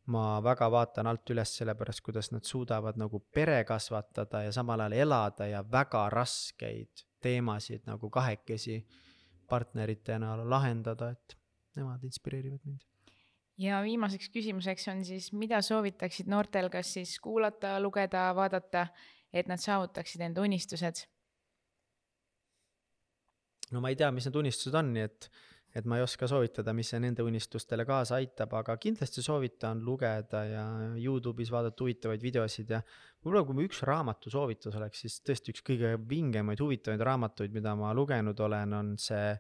[0.06, 4.84] ma väga vaatan alt üles selle pärast, kuidas nad suudavad nagu pere kasvatada ja samal
[4.84, 8.82] ajal elada ja väga raskeid teemasid nagu kahekesi
[9.50, 11.38] partneritena lahendada, et
[11.76, 12.82] nemad inspireerivad mind.
[13.58, 18.88] ja viimaseks küsimuseks on siis, mida soovitaksid noortel kas siis kuulata, lugeda, vaadata,
[19.34, 21.06] et nad saavutaksid enda unistused?
[23.72, 25.30] no ma ei tea, mis need unistused on, nii et
[25.74, 30.44] et ma ei oska soovitada, mis see nende unistustele kaasa aitab, aga kindlasti soovitan lugeda
[30.46, 30.66] ja
[31.02, 32.84] Youtube'is vaadata huvitavaid videosid ja
[33.24, 37.94] võib-olla kui üks raamatu soovitus oleks, siis tõesti üks kõige vingemaid huvitavaid raamatuid, mida ma
[37.98, 39.34] lugenud olen, on see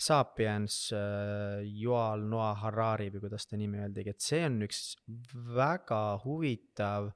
[0.00, 4.84] Sapiens äh, Yuval Noah Harari või kuidas ta nimi öeldigi, et see on üks
[5.56, 7.10] väga huvitav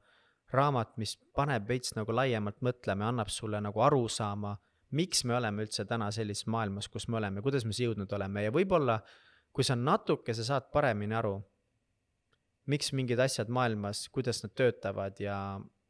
[0.54, 4.56] raamat, mis paneb veits nagu laiemalt mõtlema ja annab sulle nagu aru saama
[4.94, 8.46] miks me oleme üldse täna sellises maailmas, kus me oleme, kuidas me siia jõudnud oleme
[8.46, 9.00] ja võib-olla
[9.54, 11.36] kui sa natuke, sa saad paremini aru,
[12.70, 15.38] miks mingid asjad maailmas, kuidas nad töötavad ja,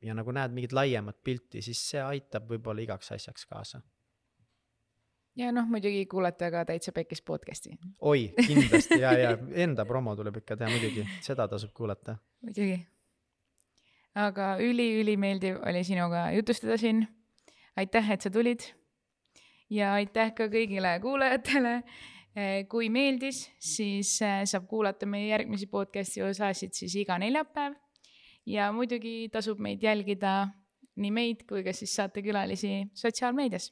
[0.05, 3.81] ja nagu näed mingit laiemat pilti, siis see aitab võib-olla igaks asjaks kaasa.
[5.37, 7.79] ja noh, muidugi kuulata ka Täitsa Pekkis podcast'i.
[8.01, 9.37] oi, kindlasti ja, ja
[9.67, 12.19] enda promo tuleb ikka teha muidugi, seda tasub kuulata.
[12.45, 12.83] muidugi.
[14.15, 17.07] aga üli-ülimeeldiv oli sinuga jutustada siin.
[17.77, 18.75] aitäh, et sa tulid
[19.71, 21.77] ja aitäh ka kõigile kuulajatele.
[22.35, 27.77] Eh, kui meeldis, siis eh, saab kuulata meie järgmisi podcast'i osasid siis iga neljapäev.
[28.47, 30.49] ja muidugi tasub meid jälgida,
[30.97, 33.71] nii meid kui ka siis saatekülalisi sotsiaalmeedias.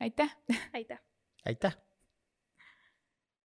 [0.00, 0.36] aitäh.
[0.72, 0.98] aitäh.
[1.46, 1.89] aitäh